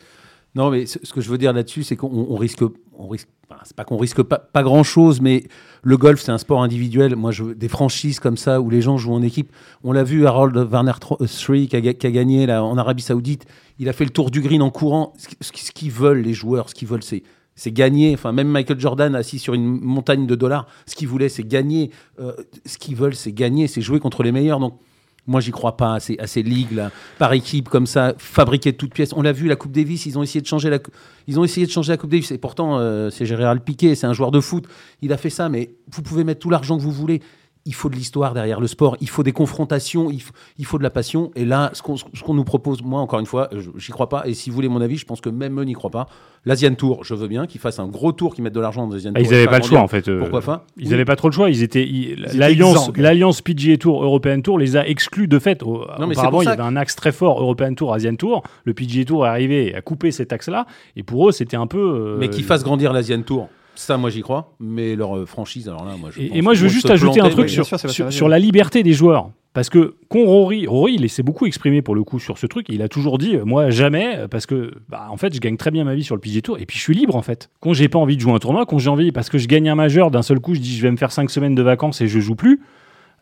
[0.58, 2.64] Non, mais ce que je veux dire là-dessus, c'est qu'on risque,
[2.98, 3.30] on risque,
[3.64, 5.44] c'est pas qu'on risque pas, pas grand-chose, mais
[5.84, 7.16] le golf, c'est un sport individuel.
[7.16, 9.52] Moi, je, des franchises comme ça où les gens jouent en équipe.
[9.84, 13.46] On l'a vu, Harold Warner 3 qui a, qui a gagné là, en Arabie Saoudite.
[13.80, 15.14] Il a fait le tour du green en courant.
[15.18, 17.24] Ce, ce qu'ils veulent, les joueurs, ce qu'ils veulent, c'est
[17.58, 18.14] c'est gagner.
[18.14, 21.92] Enfin, même Michael Jordan assis sur une montagne de dollars, ce qu'il voulait, c'est gagner.
[22.20, 22.34] Euh,
[22.66, 24.60] ce qu'ils veulent, c'est gagner, c'est jouer contre les meilleurs.
[24.60, 24.80] Donc,
[25.28, 28.78] moi, j'y crois pas à ces, à ligues là, par équipe comme ça, fabriquées de
[28.78, 29.12] toutes pièces.
[29.14, 30.80] On l'a vu, la Coupe Davis, ils ont essayé de changer la,
[31.28, 32.32] ils ont essayé de changer la Coupe Davis.
[32.32, 34.66] Et pourtant, euh, c'est Gérald Piquet, c'est un joueur de foot.
[35.02, 37.22] Il a fait ça, mais vous pouvez mettre tout l'argent que vous voulez
[37.68, 40.78] il faut de l'histoire derrière le sport, il faut des confrontations, il faut, il faut
[40.78, 41.32] de la passion.
[41.36, 44.26] Et là, ce qu'on nous propose, moi, encore une fois, j'y crois pas.
[44.26, 46.08] Et si vous voulez mon avis, je pense que même eux n'y croient pas.
[46.46, 48.94] L'Asian Tour, je veux bien qu'ils fassent un gros tour, qu'ils mettent de l'argent dans
[48.94, 49.28] l'Asian ah, Tour.
[49.28, 50.08] Ils n'avaient pas le choix, en fait.
[50.08, 51.50] Euh, Pourquoi pas Ils n'avaient pas trop le choix.
[51.50, 51.86] Ils étaient,
[52.34, 55.62] l'alliance, l'alliance PGA Tour, European Tour les a exclus de fait.
[55.62, 58.44] non, mais Auparavant, il y avait un axe très fort European Tour, Asian Tour.
[58.64, 60.68] Le PGA Tour est arrivé à couper cet axe-là.
[60.96, 61.80] Et pour eux, c'était un peu.
[61.80, 63.50] Euh, mais qu'ils fassent grandir l'Asian Tour.
[63.78, 64.56] Ça, moi, j'y crois.
[64.60, 67.22] Mais leur euh, franchise, alors là, moi, je Et, et moi, je veux juste ajouter
[67.22, 67.66] un truc sur,
[68.12, 69.32] sur, la liberté des joueurs.
[69.54, 72.68] Parce que con Rory, Rory, il s'est beaucoup exprimé pour le coup sur ce truc.
[72.70, 75.72] Il a toujours dit, euh, moi jamais, parce que bah, en fait, je gagne très
[75.72, 77.50] bien ma vie sur le PG Tour et puis je suis libre en fait.
[77.60, 79.70] Quand j'ai pas envie de jouer un tournoi, quand j'ai envie, parce que je gagne
[79.70, 82.02] un majeur, d'un seul coup, je dis, je vais me faire 5 semaines de vacances
[82.02, 82.62] et je joue plus.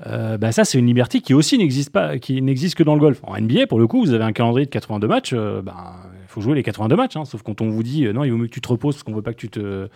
[0.06, 2.99] Euh, bah ça c'est une liberté qui aussi n'existe pas, qui n'existe que dans le
[2.99, 3.22] golf.
[3.24, 5.32] En NBA, pour le coup, vous avez un calendrier de 82 matchs.
[5.34, 5.95] Euh, bah,
[6.36, 8.38] faut jouer les 82 matchs, hein, sauf quand on vous dit euh, non, il vaut
[8.38, 9.88] mieux que tu te reposes parce qu'on veut pas que tu te, euh,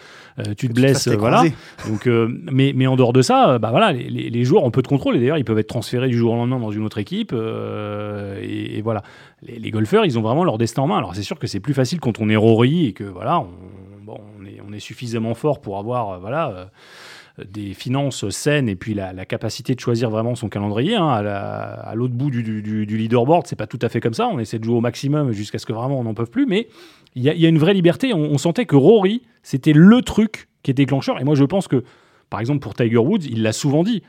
[0.58, 1.44] tu te blesses, fasses voilà.
[1.88, 4.64] Donc, euh, mais, mais en dehors de ça, euh, bah voilà, les, les- les joueurs
[4.64, 6.72] ont peu de contrôle et d'ailleurs ils peuvent être transférés du jour au lendemain dans
[6.72, 9.04] une autre équipe euh, et, et voilà.
[9.42, 10.98] Les, les golfeurs, ils ont vraiment leur destin en main.
[10.98, 13.48] Alors c'est sûr que c'est plus facile quand on est Rory et que voilà, on,
[14.04, 16.70] bon, on est, on est suffisamment fort pour avoir euh, voilà.
[17.52, 20.96] Des finances saines et puis la, la capacité de choisir vraiment son calendrier.
[20.96, 21.08] hein.
[21.08, 24.14] à la- à l'autre bout du, du- du- leaderboard, c'est pas tout à fait comme
[24.14, 24.28] ça.
[24.28, 26.46] On essaie de jouer au maximum jusqu'à ce que vraiment on n'en peut plus.
[26.46, 26.68] Mais
[27.16, 28.14] il y, a- une vraie liberté.
[28.14, 31.20] On, on sentait que Rory, c'était le truc qui était déclencheur.
[31.20, 31.84] Et moi, je pense que,
[32.30, 34.04] par exemple, pour Tiger Woods, il l'a souvent dit.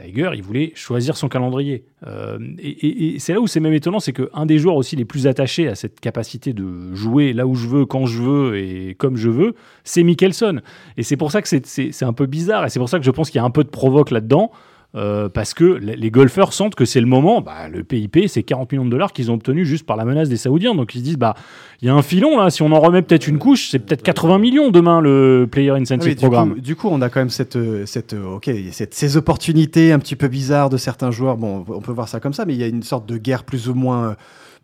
[0.00, 1.84] Tiger, il voulait choisir son calendrier.
[2.06, 5.26] Euh, et c'est là où c'est même étonnant, c'est qu'un des joueurs aussi les plus
[5.26, 9.16] attachés à cette capacité de jouer là où je veux, quand je veux et comme
[9.16, 10.60] je veux, c'est Mickelson.
[10.96, 13.10] Et c'est pour ça que c'est un peu bizarre, et c'est pour ça que je
[13.10, 14.50] pense qu'il y a un peu de provoque là-dedans.
[14.96, 17.40] Euh, parce que les golfeurs sentent que c'est le moment.
[17.40, 20.28] Bah, le PIP, c'est 40 millions de dollars qu'ils ont obtenus juste par la menace
[20.28, 20.74] des Saoudiens.
[20.74, 21.34] Donc ils se disent, bah,
[21.80, 22.50] il y a un filon là.
[22.50, 25.74] Si on en remet peut-être une couche, c'est peut-être 80 millions demain le Player Ah
[25.76, 26.54] Incentive oui, du, Programme.
[26.54, 29.92] coup, du coup, on a quand même cette, euh, cette, euh, ok, cette- ces opportunités
[29.92, 31.36] un petit peu bizarres de certains joueurs.
[31.36, 33.44] Bon, on peut voir ça comme ça, mais il y a une sorte de guerre
[33.44, 34.14] plus ou moins, euh,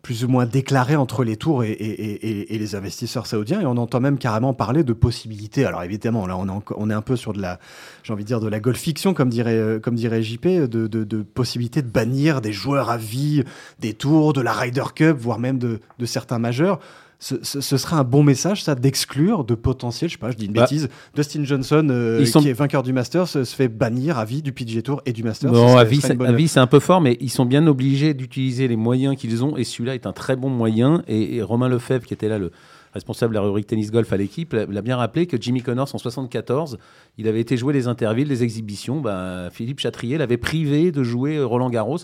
[0.07, 3.59] plus ou moins déclarée entre les tours et, les investisseurs saoudiens.
[3.59, 5.65] Et on entend même carrément parler de possibilités.
[5.65, 6.47] Alors évidemment, là, on
[6.77, 7.59] on est un peu sur de la,
[8.03, 10.87] j'ai envie de dire, de la golf fiction, comme dirait, euh, comme dirait JP, de,
[10.87, 13.43] de, possibilités de bannir des joueurs à vie
[13.79, 16.79] des tours, de la Ryder Cup, voire même de certains majeurs.
[17.19, 20.37] Ce, ce- ce serait un bon message, ça, d'exclure de potentiel, je sais pas, je
[20.37, 23.55] dis une Bah, bêtise, Dustin Johnson, euh, sont- qui est vainqueur du Masters, se se
[23.55, 25.51] fait bannir à vie du PGA Tour et du Masters.
[25.55, 27.65] Serait- à vie, c'est- bonne- à vie, c'est un peu fort, mais ils sont bien
[27.65, 31.01] obligés d'utiliser les moyens qu'ils ont, et celui-là est un très bon moyen.
[31.07, 32.51] Et, et Romain Lefebvre, qui était là, le
[32.93, 35.97] responsable de la rubrique tennis golf à l'équipe, l'a bien rappelé que Jimmy Connors, en
[35.99, 36.77] 74,
[37.17, 39.01] il avait été jouer les intervilles, les exhibitions.
[39.01, 41.97] Ben, Philippe Chatrier l'avait privé de jouer Roland Garros.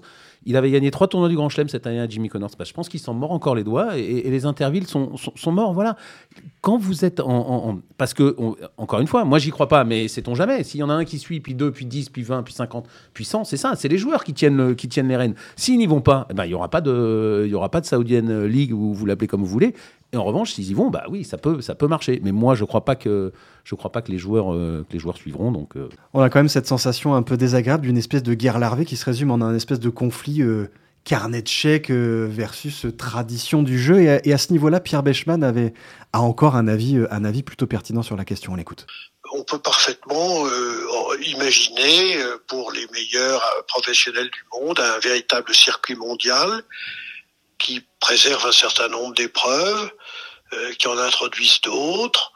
[0.46, 2.52] Il avait gagné trois tournois du Grand Chelem cette année à Jimmy Connors.
[2.58, 5.74] Ben, je pense qu'il s'en mord encore les doigts, et, les intervilles sont, sont, morts.
[5.74, 5.96] Voilà.
[6.62, 7.80] Quand vous êtes en.
[7.98, 8.36] parce que,
[8.78, 10.64] encore une fois, moi, j'y crois pas, mais sait-on jamais.
[10.64, 12.88] S'il y en a un qui suit, puis deux, puis 10, puis 20, puis 50,
[13.14, 13.74] puis 100, c'est ça.
[13.76, 15.36] C'est les joueurs qui tiennent, qui tiennent les rênes.
[15.56, 17.82] S'ils n'y vont pas, eh ben, il n'y aura pas de, il y aura pas
[17.82, 19.74] de Saoudienne League, ou vous l'appelez comme vous voulez.
[20.14, 22.22] Et en revanche, s'ils y vont, bah oui, ça peut, ça peut marcher.
[22.24, 23.34] Mais moi, je crois pas que,
[23.64, 25.52] je crois pas que les joueurs, euh, que les joueurs suivront.
[25.52, 28.60] Donc, euh, On a quand même cette sensation un peu désagréable d'une espèce de guerre
[28.60, 30.70] larvée qui se résume en un espèce de conflit euh,
[31.04, 34.02] carnet de chèques euh, versus euh, tradition du jeu.
[34.02, 35.74] Et à, et à ce niveau-là, Pierre Bechman avait,
[36.14, 38.54] a encore un avis, euh, un avis plutôt pertinent sur la question.
[38.54, 38.86] On l'écoute.
[39.36, 45.54] on peut parfaitement euh, imaginer euh, pour les meilleurs euh, professionnels du monde un véritable
[45.56, 46.62] circuit mondial
[47.60, 49.90] qui préserve un certain nombre d'épreuves, euh,
[50.78, 52.32] qui en introduisent d'autres.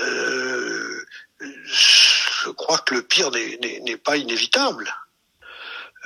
[0.00, 1.06] Euh,
[1.40, 4.92] je crois que le pire n'est- pas inévitable.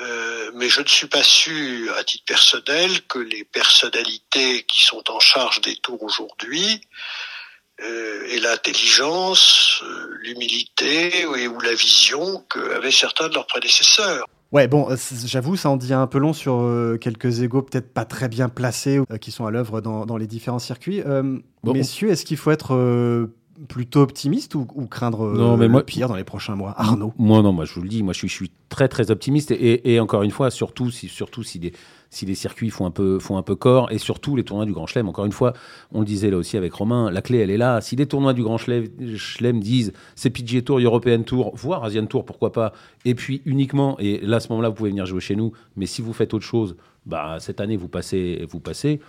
[0.01, 5.11] Euh, mais je ne suis pas sûr, à titre personnel, que les personnalités qui sont
[5.11, 6.81] en charge des tours aujourd'hui
[7.81, 14.27] euh, et l'intelligence, euh, l'humilité ou la vision qu'avaient certains de leurs prédécesseurs.
[14.53, 17.93] Ouais, bon, euh, j'avoue, ça en dit un peu long sur euh, quelques égos peut-être
[17.93, 21.01] pas très bien placés euh, qui sont à l'œuvre dans, dans les différents circuits.
[21.07, 23.31] Euh, Bon, messieurs, est-ce qu'il faut être
[23.69, 26.75] plutôt optimiste ou, ou craindre Non, mais le moi- pire dans les prochains mois?
[26.77, 27.15] Arnaud?
[27.19, 29.53] Moi, non, moi, je vous le dis, moi, je suis, je suis très, très optimiste.
[29.53, 31.73] Et, et encore une fois, surtout si, surtout si les,
[32.13, 35.09] si les circuits font un, peu, un corps, et surtout les tournois du Grand Chelem.
[35.09, 35.55] Encore une fois,
[35.93, 37.81] on le disait là aussi avec Romain, la clé, elle est là.
[37.81, 38.87] Si les tournois du Grand Chelem,
[39.17, 42.75] Chelem disent c'est PGA Tour, European Tour, voire Asian Tour, pourquoi pas,
[43.07, 45.87] et puis uniquement, et là, à ce moment-là, vous pouvez venir jouer chez nous, mais
[45.87, 49.01] si vous faites autre chose, bah, cette année, vous passez, vous passez.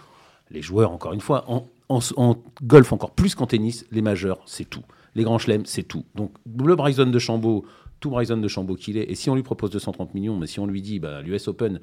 [0.50, 4.84] Les joueurs, encore une fois, en, golf encore plus qu'en tennis, les majeurs, c'est tout.
[5.16, 6.06] Les grands chelems, c'est tout.
[6.16, 7.66] Donc, le Bryson de Chambaud,
[8.00, 10.62] tout Bryson de Chambaud qu'il est, et si on lui propose 230 millions, mais si
[10.62, 11.82] on lui dit, bah, l'US Open,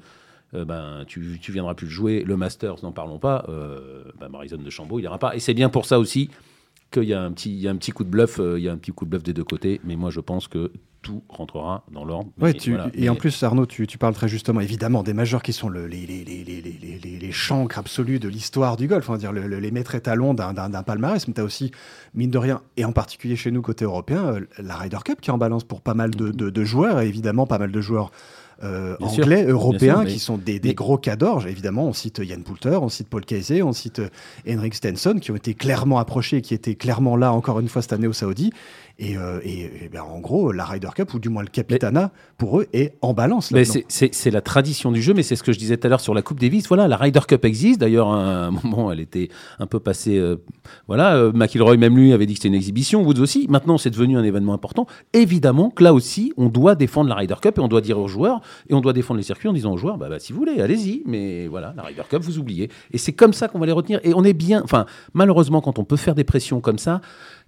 [0.53, 4.29] euh, ben, tu, tu viendras plus le jouer, le Masters, n'en parlons pas, euh, ben,
[4.29, 5.35] Bryson de Chambaud, il n'ira pas.
[5.35, 6.29] Et c'est bien pour ça aussi
[6.91, 8.63] qu'il y a un petit, il y a un petit coup de bluff, euh, il
[8.63, 10.71] y a un petit coup de bluff des deux côtés, mais moi je pense que
[11.01, 12.29] tout rentrera dans l'ordre.
[12.39, 12.91] Ouais, tu, voilà.
[12.93, 15.67] et Mais- en plus, Arnaud, tu, tu parles très justement, évidemment, des majeurs qui sont
[15.67, 19.13] le- les, les, les, les, les, les, les chancres absolus de l'histoire du golf, on
[19.13, 21.71] va dire le- le- les maîtres étalons d'un- palmarès, mais tu as aussi,
[22.13, 25.31] mine de rien, et en particulier chez nous, côté européen, euh, la Ryder Cup qui
[25.31, 27.81] est en balance pour pas mal de, de, de joueurs, et évidemment pas mal de
[27.81, 28.11] joueurs
[28.63, 31.47] euh, sûr, anglais, européens, sûr, mais- qui sont des, des mais- gros cadors.
[31.47, 34.09] Évidemment, on cite Yann Poulter, on cite Paul Casey, on cite euh,
[34.47, 37.93] Henrik Stenson, qui ont été clairement approchés, qui étaient clairement là encore une fois cette
[37.93, 38.51] année au Saudi.
[39.03, 42.11] Et, euh, et- et ben, en gros, la Ryder Cup, ou du moins le Capitana,
[42.37, 43.51] pour eux, est en balance.
[43.51, 45.99] Mais c'est la tradition du jeu, mais c'est ce que je disais tout à l'heure
[46.01, 46.67] sur la Coupe Davis.
[46.67, 47.79] Voilà, la Ryder Cup existe.
[47.81, 50.17] D'ailleurs, à un moment, elle était un peu passée.
[50.19, 50.35] euh,
[50.87, 53.01] voilà, euh, McIlroy, même lui, avait dit que c'était une exhibition.
[53.03, 53.47] Woods aussi.
[53.49, 54.85] Maintenant, c'est devenu un événement important.
[55.13, 58.07] Évidemment que là aussi, on doit défendre la Ryder Cup et on doit dire aux
[58.07, 60.37] joueurs et on doit défendre les circuits en disant aux joueurs bah, bah, si vous
[60.39, 61.01] voulez, allez-y.
[61.07, 62.69] Mais voilà, la Ryder Cup, vous oubliez.
[62.91, 63.99] Et c'est comme ça qu'on va les retenir.
[64.03, 64.61] Et on est bien.
[64.63, 64.85] Enfin,
[65.15, 67.01] malheureusement, quand on peut faire des pressions comme ça,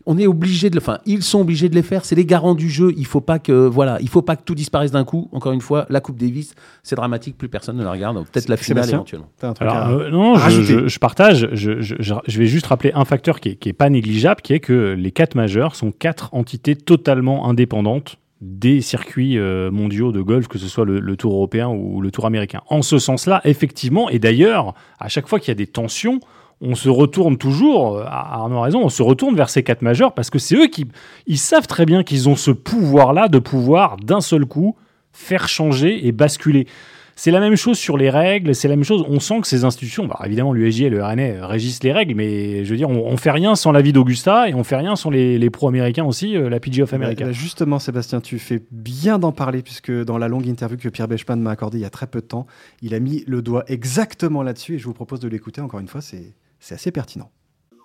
[0.05, 0.81] on est obligé de le.
[0.81, 2.03] Enfin, ils sont obligés de les faire.
[2.05, 2.93] C'est les garants du jeu.
[2.97, 5.29] Il faut pas que voilà, il faut pas que tout disparaisse d'un coup.
[5.31, 7.37] Encore une fois, la Coupe Davis, c'est dramatique.
[7.37, 8.17] Plus personne ne la regarde.
[8.31, 9.29] Peut-être la finale éventuellement.
[9.59, 10.65] Alors, à- euh, non, je, rajouter.
[10.73, 11.47] je- je partage.
[11.53, 14.41] Je, je- je- je vais juste rappeler un facteur qui est, qui est pas négligeable,
[14.41, 20.11] qui est que les quatre majeurs sont quatre entités totalement indépendantes des circuits euh, mondiaux
[20.11, 22.59] de golf, que ce soit le, le Tour européen ou le Tour américain.
[22.67, 26.19] En ce sens-là, effectivement, et d'ailleurs, à chaque fois qu'il y a des tensions,
[26.64, 30.14] on se retourne toujours, euh, Arnaud a raison, on se retourne vers ces quatre majeurs
[30.14, 30.88] parce que c'est eux qui
[31.28, 34.76] ils savent très bien qu'ils ont ce pouvoir-là de pouvoir d'un seul coup
[35.11, 36.68] faire changer et basculer.
[37.16, 39.05] C'est la même chose sur les règles, c'est la même chose.
[39.07, 42.66] On sent que ces institutions, bah, évidemment, l'USJ et le RNA régissent les règles, mais
[42.66, 45.11] je veux dire, on, on fait rien sans l'avis d'Augusta et on fait rien sans
[45.11, 47.24] les, les pros américains aussi, euh, la PG of America.
[47.24, 50.89] Bah, bah, justement, Sébastien, tu fais bien d'en parler, puisque dans la longue interview que
[50.89, 52.47] Pierre Bechman m'a accordée il y a très peu de temps,
[52.82, 55.88] il a mis le doigt exactement là-dessus, et je vous propose de l'écouter encore une
[55.88, 56.34] fois, c'est
[56.64, 57.32] c'est assez pertinent.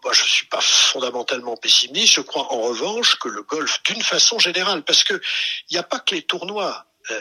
[0.05, 2.15] Moi, je suis pas fondamentalement pessimiste.
[2.15, 5.21] Je crois en revanche que le golf, d'une façon générale, parce que
[5.69, 7.21] il n'y a pas que les tournois, euh,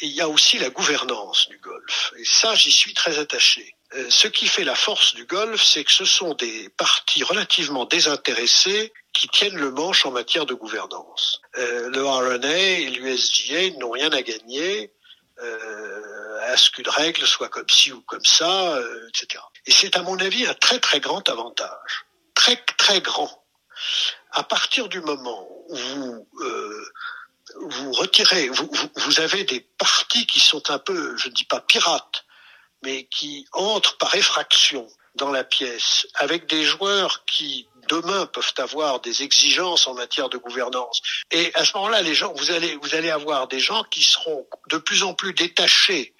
[0.00, 2.12] il y a aussi la gouvernance du golf.
[2.18, 3.74] Et ça, j'y suis très attaché.
[3.94, 7.84] Euh, ce qui fait la force du golf, c'est que ce sont des partis relativement
[7.84, 11.40] désintéressés qui tiennent le manche en matière de gouvernance.
[11.56, 14.92] Euh, le RNA et l'USGA n'ont rien à gagner
[15.42, 19.42] euh, à ce qu'une règle soit comme ci ou comme ça, euh, etc.
[19.66, 23.44] Et c'est à mon avis un très très grand avantage, très très grand.
[24.30, 26.92] À partir du moment où vous euh,
[27.68, 31.44] vous retirez, vous, vous, vous avez des partis qui sont un peu, je ne dis
[31.44, 32.24] pas pirates,
[32.82, 39.00] mais qui entrent par effraction dans la pièce, avec des joueurs qui demain peuvent avoir
[39.00, 41.00] des exigences en matière de gouvernance.
[41.30, 44.46] Et à ce moment-là, les gens, vous allez, vous allez avoir des gens qui seront
[44.70, 46.14] de plus en plus détachés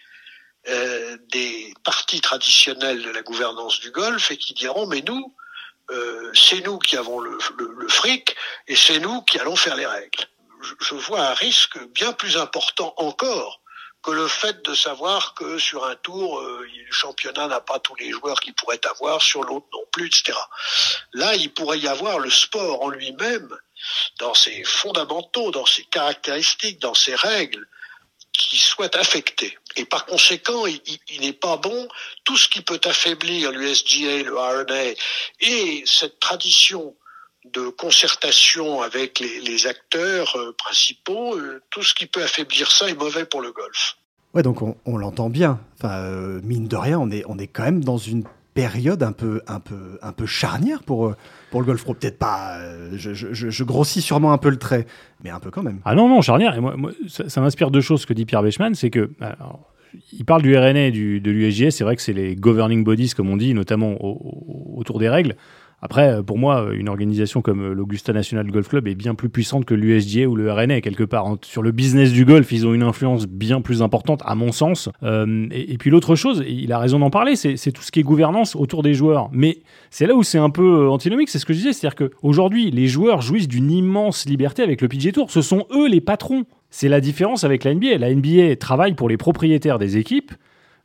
[0.68, 5.34] euh, des partis traditionnels de la gouvernance du golf et qui diront mais nous,
[5.90, 8.34] euh, c'est nous qui avons le, le, le fric
[8.66, 10.24] et c'est nous qui allons faire les règles.
[10.62, 13.60] Je, je vois un risque bien plus important encore
[14.07, 17.96] que le fait de savoir que sur un tour, euh, le championnat n'a pas tous
[17.96, 20.38] les joueurs qu'il pourrait avoir, sur l'autre non plus, etc.
[21.12, 23.48] Là, il pourrait y avoir le sport en lui-même,
[24.20, 27.66] dans ses fondamentaux, dans ses caractéristiques, dans ses règles,
[28.32, 29.59] qui soit affecté.
[29.74, 31.88] Et par conséquent, il, il, n'est pas bon
[32.22, 34.94] tout ce qui peut affaiblir l'USGA, le RNA
[35.40, 36.94] et cette tradition
[37.53, 42.88] de concertation avec les, les acteurs euh, principaux, euh, tout ce qui peut affaiblir ça
[42.88, 43.97] est mauvais pour le golf.
[44.34, 45.61] Ouais, donc on, on l'entend bien.
[45.78, 48.24] Enfin, euh, mine de rien, on est, on est quand même dans une
[48.57, 51.14] période un peu, un peu, un peu charnière pour,
[51.51, 51.94] pour le golf pro.
[51.94, 54.86] Peut-être pas, euh, je, je, je, grossis sûrement un peu le trait,
[55.22, 55.80] mais un peu quand même.
[55.84, 56.55] Ah non, non, charnière.
[56.55, 59.61] Et moi, moi ça, ça m'inspire deux choses que dit Pierre Bechman, c'est que alors,
[60.12, 63.11] il parle du RNA et du, de l'USGS, c'est vrai que c'est les governing bodies,
[63.11, 65.36] comme on dit, notamment au, autour des règles.
[65.82, 69.74] Après, pour moi, une organisation comme l'Augusta National Golf Club est bien plus puissante que
[69.74, 71.36] l'USGA ou le RNA, quelque part.
[71.42, 74.88] Sur le business du golf, ils ont une influence bien plus importante, à mon sens.
[75.02, 78.00] Euh, et, et, puis l'autre chose, il a raison d'en parler, c'est tout ce qui
[78.00, 79.28] est gouvernance autour des joueurs.
[79.32, 79.58] Mais
[79.90, 82.86] c'est là où c'est un peu antinomique, c'est ce que je disais, c'est-à-dire qu'aujourd'hui, les
[82.86, 85.30] joueurs jouissent d'une immense liberté avec le PGA Tour.
[85.30, 86.44] Ce sont eux les patrons.
[86.70, 87.98] C'est la différence avec la NBA.
[87.98, 90.32] La NBA travaille pour les propriétaires des équipes.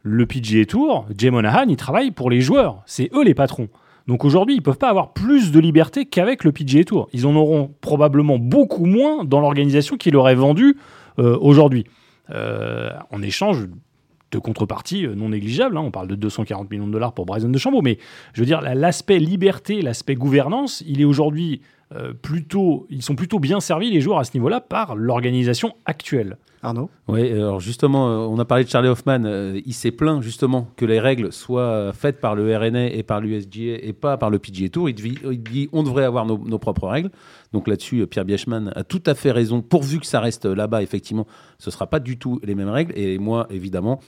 [0.04, 2.82] Le PGA Tour, Jay Monahan, il travaille pour les joueurs.
[2.86, 3.70] C'est eux les patrons.
[4.12, 7.08] Donc aujourd'hui, ils ne peuvent pas avoir plus de liberté qu'avec le PGA Tour.
[7.14, 10.76] Ils en auront probablement beaucoup moins dans l'organisation qui leur vendue
[11.18, 11.86] euh, aujourd'hui.
[12.30, 13.70] Euh, en échange
[14.34, 17.82] de contrepartie non négligeable, hein, on parle de 240 millions de dollars pour Bryson DeChambeau,
[17.82, 18.00] mais
[18.34, 21.62] je veux dire, l'aspect liberté, l'aspect gouvernance, il est aujourd'hui
[21.96, 26.36] euh, plutôt, ils sont plutôt bien servis, les joueurs, à ce niveau-là, par l'organisation actuelle.
[26.62, 29.24] Arnaud Oui, alors justement, on a parlé de Charlie Hoffman.
[29.26, 33.22] Euh, il s'est plaint justement que les règles soient faites par le RNA et par
[33.22, 34.90] l'USGA et pas par le PGA Tour.
[34.90, 37.12] Il, dit, on devrait avoir nos, propres règles.
[37.54, 39.62] Donc là-dessus, Pierre Biechman a tout à fait raison.
[39.62, 41.28] Pourvu que ça reste là-bas, effectivement,
[41.60, 42.98] ce ne sera pas du tout les mêmes règles.
[42.98, 44.00] Et moi, évidemment,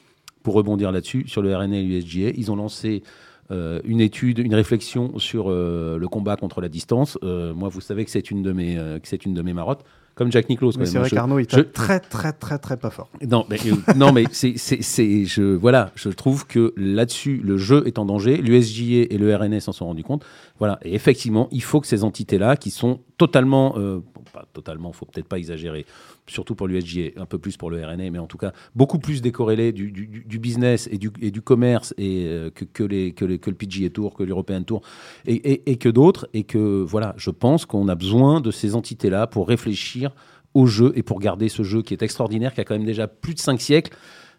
[0.44, 3.04] pour rebondir là-dessus, sur le RNA et l'USGA, ils ont lancé
[3.52, 7.18] euh, une étude, une réflexion sur euh, le combat contre la distance.
[7.24, 9.84] Euh, moi, vous savez que c'est une une de mes marottes
[10.16, 10.74] comme Jack Nicklaus.
[10.78, 11.16] Mais c'est vrai hein.
[11.16, 13.10] Qu'Arnaud est je- très très très très pas fort.
[13.28, 17.58] Non, mais, euh, non, mais c'est, c'est, c'est- je, voilà, je trouve que là-dessus, le
[17.58, 18.38] jeu est en danger.
[18.38, 20.24] L'USJA et le RNS s'en sont rendus compte.
[20.60, 24.00] Voilà, et effectivement, il faut que ces entités-là, qui sont totalement, euh,
[24.34, 25.86] pas totalement, faut peut-être pas exagérer,
[26.28, 29.22] surtout pour l'USJA, un peu plus pour le RNA, mais en tout cas beaucoup plus
[29.22, 34.82] décorrélés du, business et du, commerce et euh, que, le PGA Tour, que l'European Tour
[35.26, 36.28] et, que d'autres.
[36.34, 40.12] Et que voilà, je pense qu'on a besoin de ces entités-là pour réfléchir
[40.54, 43.08] au jeu et pour garder ce jeu qui est extraordinaire, qui a quand même déjà
[43.08, 43.96] plus de 5 siècles.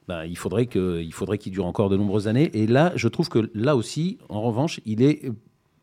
[0.09, 2.51] ben, il faudrait il qu'il dure encore de nombreuses années.
[2.53, 5.31] Et là, je trouve que là aussi, en revanche, il est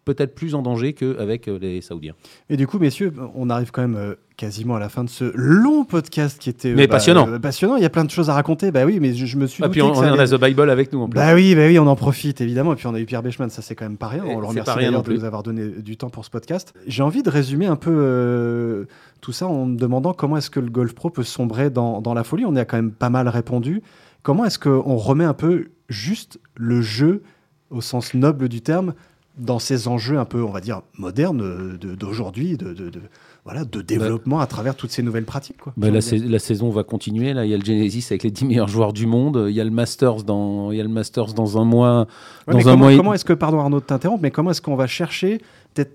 [0.05, 2.13] peut-être plus en danger qu'avec euh, les Saoudiens.
[2.49, 5.31] Et du coup, messieurs, on arrive quand même euh, quasiment à la fin de ce
[5.35, 7.27] long podcast qui était euh, Mais passionnant.
[7.29, 7.75] euh, passionnant.
[7.75, 8.71] Il y a plein de choses à raconter.
[8.71, 10.41] Bah oui, mais je, je me suis Ah, douté puis on, on allait- a The
[10.43, 11.15] Bible avec nous en plus.
[11.15, 12.73] Bah oui, bah oui, on en profite évidemment.
[12.73, 14.25] Et puis on a eu Pierre Bechman, ça c'est quand même pas rien.
[14.25, 16.73] Et On le remercie d'ailleurs de nous avoir donné du temps pour ce podcast.
[16.87, 18.87] J'ai envie de résumer un peu
[19.21, 22.13] tout ça en me demandant comment est-ce que le Golf Pro peut sombrer dans, dans
[22.13, 22.45] la folie.
[22.45, 23.81] On y a quand même pas mal répondu.
[24.23, 27.23] Comment est-ce qu'on remet un peu juste le jeu
[27.69, 28.93] au sens noble du terme
[29.37, 33.01] dans ces enjeux un peu, on va dire, modernes de- d'aujourd'hui, de, de, de-
[33.45, 35.57] voilà, de développement à travers toutes ces nouvelles pratiques.
[35.57, 37.33] Quoi, Bah, la, sais- saison va continuer.
[37.33, 39.45] Là, il y a le Genesis avec les 10 meilleurs joueurs du monde.
[39.49, 42.07] Il y a le Masters dans, il y a le Masters dans un mois.
[42.47, 44.61] Ouais, dans un comment, mois comment est-ce que, pardon Arnaud de t'interrompre, mais comment est-ce
[44.61, 45.41] qu'on va chercher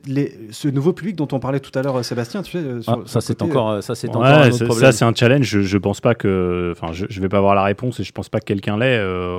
[0.06, 2.92] les, ce nouveau public dont on parlait tout à l'heure, Sébastien tu sais, euh, sur-
[2.92, 4.86] Ah, ça c'est encore, ça c'est Ouais, encore un autre ça- problème.
[4.86, 5.44] ça c'est un challenge.
[5.44, 8.12] Je, je pense pas que, enfin, je, je vais pas avoir la réponse et je
[8.12, 9.36] pense pas que quelqu'un l'ait euh,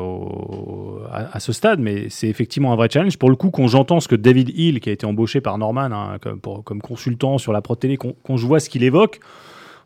[1.12, 3.18] à, à ce stade, mais c'est effectivement un vrai challenge.
[3.18, 5.90] Pour le coup, quand j'entends ce que David Hill, qui a été embauché par Norman
[5.92, 8.84] hein, comme, pour- comme consultant sur la Pro Télé, qu'on- quand je vois ce qu'il
[8.84, 9.20] évoque.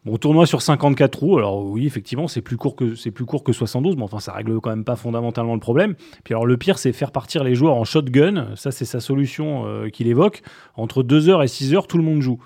[0.03, 3.43] Bon, tournoi sur 54 trous, alors oui, effectivement, c'est plus court que c'est plus court
[3.43, 5.93] que 72, mais enfin, ça règle quand même pas fondamentalement le problème.
[6.23, 8.47] Puis alors, le pire, c'est faire partir les joueurs en shotgun.
[8.55, 10.41] Ça, c'est sa solution euh, qu'il évoque.
[10.73, 12.39] Entre 2h et 6h, tout le monde joue.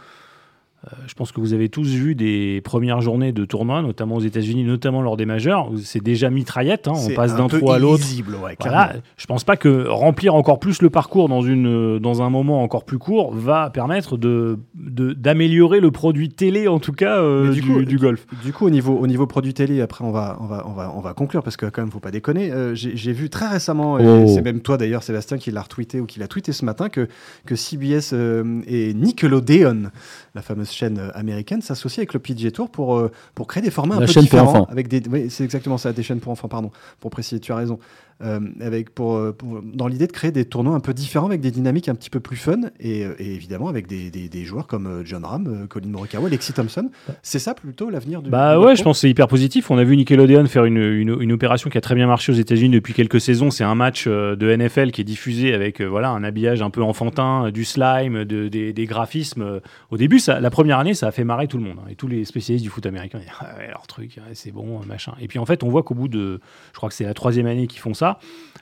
[0.86, 4.22] Euh, je pense que vous avez tous vu des premières journées de tournoi, notamment aux
[4.22, 5.72] États-Unis, notamment lors des majeurs.
[5.72, 8.04] où C'est déjà mitraillette, hein, on passe un d'un trou à l'autre.
[8.44, 12.30] ouais, Voilà, je pense pas que remplir encore plus le parcours dans, une, dans un
[12.30, 17.20] moment encore plus court va permettre de, de- d'améliorer le produit télé, en tout cas,
[17.20, 18.26] euh, du, du coup, du golf.
[18.44, 20.94] Du coup, au niveau, au niveau produit télé, après, on va, on va, on va,
[20.96, 22.52] on va conclure parce que quand même, faut pas déconner.
[22.52, 24.28] Euh, j'ai, j'ai vu très récemment, et Oh.
[24.28, 27.08] c'est même toi d'ailleurs, Sébastien, qui l'a retweeté ou qui l'a tweeté ce matin, que,
[27.46, 29.90] que CBS euh, et Nickelodeon,
[30.36, 33.72] la fameuse chaîne euh, américaine, s'associent avec le PGA Tour pour, euh, pour créer des
[33.72, 34.50] formats La un peu chaîne pour différents.
[34.50, 34.68] enfants.
[34.70, 37.56] Avec des, oui, c'est exactement ça, des chaînes pour enfants, pardon, pour préciser, tu as
[37.56, 37.80] raison.
[38.24, 41.42] Euh, avec pour, euh, pour- dans l'idée de créer des tournois un peu différents avec
[41.42, 44.46] des dynamiques un petit peu plus fun et, euh, et évidemment avec des, des- des
[44.46, 46.90] joueurs comme John Ram, Colin Morikawa, Lexi Thompson.
[47.24, 49.70] C'est ça plutôt l'avenir du Bah ouais, je pense que c'est hyper positif.
[49.70, 52.36] On a vu Nickelodeon faire une, une, une opération qui a très bien marché aux
[52.36, 53.52] États-Unis depuis quelques saisons.
[53.52, 57.52] C'est un match de NFL qui est diffusé avec voilà un habillage un peu enfantin,
[57.52, 59.60] du slime, de- des, des graphismes.
[59.92, 61.80] Au début, ça, la première année, ça a fait marrer tout le monde.
[61.82, 61.88] hein.
[61.92, 64.52] Et tous les spécialistes du foot américain, ils disent, ah ouais, leur truc, ouais, c'est
[64.54, 65.12] bon, machin.
[65.20, 66.40] Et puis en fait, on voit qu'au bout de,
[66.72, 68.05] je crois que c'est la troisième année qu'ils font ça,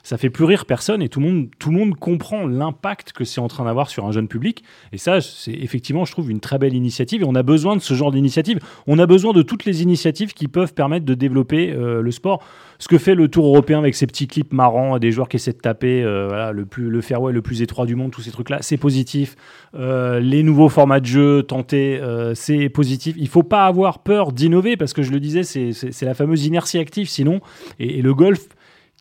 [0.04, 3.24] ça fait plus rire personne et tout le monde, tout le monde comprend l'impact que
[3.24, 4.62] c'est en train d'avoir sur un jeune public.
[4.92, 7.22] Et ça, c'est effectivement, je trouve, une très belle initiative.
[7.22, 8.58] Et on a besoin de ce genre d'initiative.
[8.86, 12.44] On a besoin de toutes les initiatives qui peuvent permettre de développer euh, le sport.
[12.78, 15.54] Ce que fait le Tour européen avec ses petits clips marrants, des joueurs qui essaient
[15.54, 18.58] de taper euh, le, plus, le fairway le plus étroit du monde, tous ces trucs-là,
[18.60, 19.36] c'est positif.
[19.74, 21.98] Euh, les nouveaux formats de jeu tentés,
[22.34, 23.14] c'est positif.
[23.18, 26.78] Il faut pas avoir peur d'innover parce que je le disais, c'est- la fameuse inertie
[26.78, 27.40] active sinon.
[27.78, 28.48] Et le golf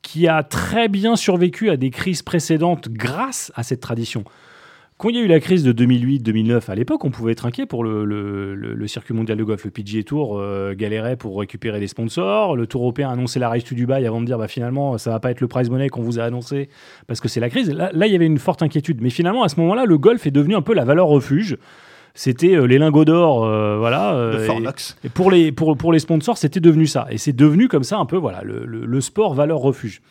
[0.03, 4.23] qui a très bien survécu à des crises précédentes grâce à cette tradition.
[4.97, 7.65] Quand il y a eu la crise de 2008-2009, à l'époque, on pouvait être inquiet
[7.65, 9.65] pour le, circuit mondial de golf.
[9.65, 12.55] Le PGA Tour euh, galérait pour récupérer des sponsors.
[12.55, 15.19] Le Tour européen annonçait la Race to Dubai avant de dire bah, finalement, ça va
[15.19, 16.69] pas être le prize money qu'on vous a annoncé
[17.07, 17.71] parce que c'est la crise.
[17.71, 19.01] Là, il y avait une forte inquiétude.
[19.01, 21.57] Mais finalement, à ce moment-là, le golf est devenu un peu la valeur refuge.
[22.15, 24.13] C'était euh, les lingots d'or, euh, voilà.
[24.13, 24.37] euh,
[25.03, 27.07] et- pour les, pour, pour les sponsors, c'était devenu ça.
[27.09, 30.01] Et c'est devenu comme ça un peu voilà, le, le- le sport valeur refuge.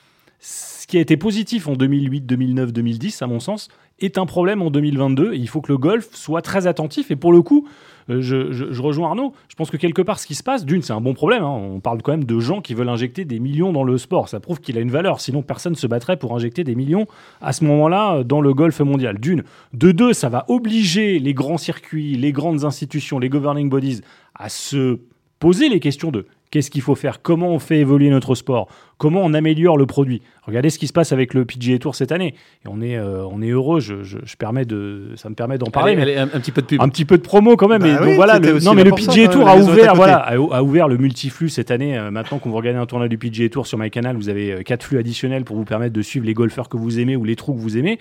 [0.41, 3.69] Ce qui a été positif en 2008, 2009, 2010, à mon sens,
[4.01, 5.35] est un problème en 2022.
[5.35, 7.13] Et il faut que le golf soit très attentif.
[7.13, 7.69] Et pour le coup,
[8.09, 9.33] je, je- je rejoins Arnaud.
[9.49, 11.43] Je pense que quelque part, ce qui se passe, d'une, c'est un bon problème.
[11.43, 11.49] hein.
[11.75, 14.29] On parle quand même de gens qui veulent injecter des millions dans le sport.
[14.29, 15.21] Ça prouve qu'il a une valeur.
[15.21, 17.07] Sinon, personne ne se battrait pour injecter des millions
[17.41, 19.19] à ce moment-là euh, dans le golf mondial.
[19.19, 19.45] D'une.
[19.73, 24.01] De deux, ça va obliger les grands circuits, les grandes institutions, les governing bodies
[24.35, 24.99] à se
[25.39, 29.23] poser les questions de qu'est-ce qu'il faut faire, comment on fait évoluer notre sport, comment
[29.25, 30.23] on améliore le produit?
[30.45, 32.35] Regardez ce qui se passe avec le PGA Tour cette année.
[32.65, 35.57] Et on est, euh, on est heureux, je, je- je permets de, ça me permet
[35.59, 35.93] d'en parler.
[35.93, 36.81] Allez, mais allez, un, un petit peu de pub.
[36.81, 37.83] un petit peu de promo quand même.
[37.83, 40.35] Bah et donc voilà, le, non, mais le PGA Tour les a ouvert, voilà, a,
[40.35, 41.99] a ouvert le multiflux cette année.
[41.99, 44.63] Euh, maintenant qu'on vous regardez un tournoi du PGA Tour sur MyCanal, vous avez euh,
[44.63, 47.35] quatre flux additionnels pour vous permettre de suivre les golfeurs que vous aimez ou les
[47.37, 47.99] trous que vous aimez.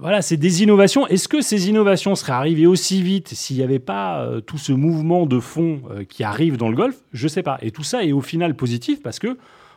[0.00, 1.06] Voilà, c'est des innovations.
[1.06, 5.26] Est-ce que ces innovations seraient arrivées aussi vite s'il n'y avait pas tout ce mouvement
[5.26, 6.96] de fond qui arrive dans le golf?
[7.12, 7.58] Je ne sais pas.
[7.62, 9.36] Et tout ça est au final positif parce que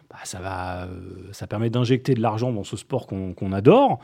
[0.10, 0.18] bah,
[1.32, 4.00] ça, permet d'injecter de l'argent dans ce sport qu'on adore.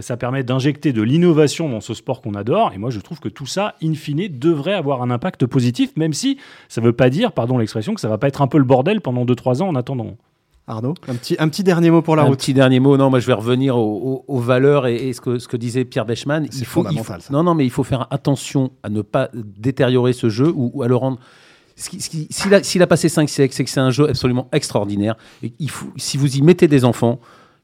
[0.00, 2.72] ça permet d'injecter de l'innovation dans ce sport qu'on adore.
[2.74, 6.12] Et moi, je trouve que tout ça, in fine, devrait avoir un impact positif, même
[6.12, 6.38] si
[6.68, 8.64] ça ne veut pas dire, pardon l'expression, que ça va pas être un peu le
[8.64, 10.16] bordel pendant 2-3 ans en attendant.
[10.68, 12.32] Arnaud, un petit, un petit dernier mot pour la route.
[12.32, 15.48] Un petit dernier mot, non, moi je vais revenir aux, valeurs et, ce, que, ce
[15.48, 16.46] que disait Pierre Bechmann.
[16.52, 16.84] Il faut,
[17.30, 20.88] non, non, mais il faut faire attention à ne pas détériorer ce jeu ou, à
[20.88, 21.18] le rendre.
[21.76, 25.16] S'il a, passé 5 siècles, c'est que c'est un jeu absolument extraordinaire.
[25.42, 27.18] Et il faut, si vous y mettez des enfants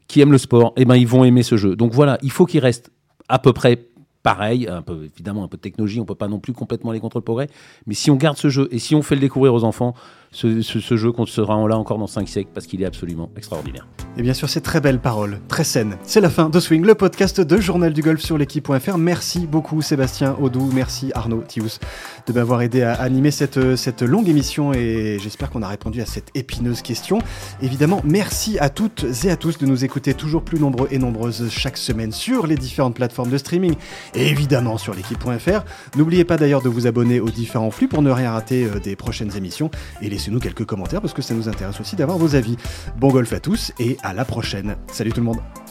[0.07, 1.76] qui aiment le sport, eh ben, ils vont aimer ce jeu.
[1.76, 2.90] Donc voilà, il faut qu'il reste
[3.28, 3.88] à peu près
[4.24, 6.98] pareil, un peu, évidemment un peu de technologie, on peut pas non plus complètement aller
[6.98, 7.48] contre le progrès,
[7.86, 9.94] mais si on garde ce jeu et si on fait le découvrir aux enfants,
[10.35, 13.87] ce, jeu sera là encore dans 5 siècles parce qu'il est absolument extraordinaire.
[14.16, 15.97] Et bien sûr, ces très belles paroles, très saines.
[16.03, 18.99] C'est la fin de Swing, le podcast de Journal du Golf sur l'équipe.fr.
[18.99, 21.80] Merci beaucoup Sébastien Audou, merci Arnaud Tius
[22.26, 26.07] de m'avoir aidé à animer cette, cette longue émission et j'espère qu'on a répondu à
[26.07, 27.18] cette épineuse question.
[27.62, 31.49] Évidemment, merci à toutes et à tous de nous écouter toujours plus nombreux et nombreuses
[31.51, 33.74] chaque semaine sur les différentes plateformes de streaming
[34.14, 35.64] et évidemment sur l'équipe.fr.
[35.97, 38.97] N'oubliez pas d'ailleurs de vous abonner aux différents flux pour ne rien rater euh, des
[38.97, 39.70] prochaines émissions
[40.01, 42.57] et les laissez-nous quelques commentaires parce que ça nous intéresse aussi d'avoir vos avis.
[42.97, 44.77] Bon golf à tous et à la prochaine.
[44.91, 45.64] Salut tout le monde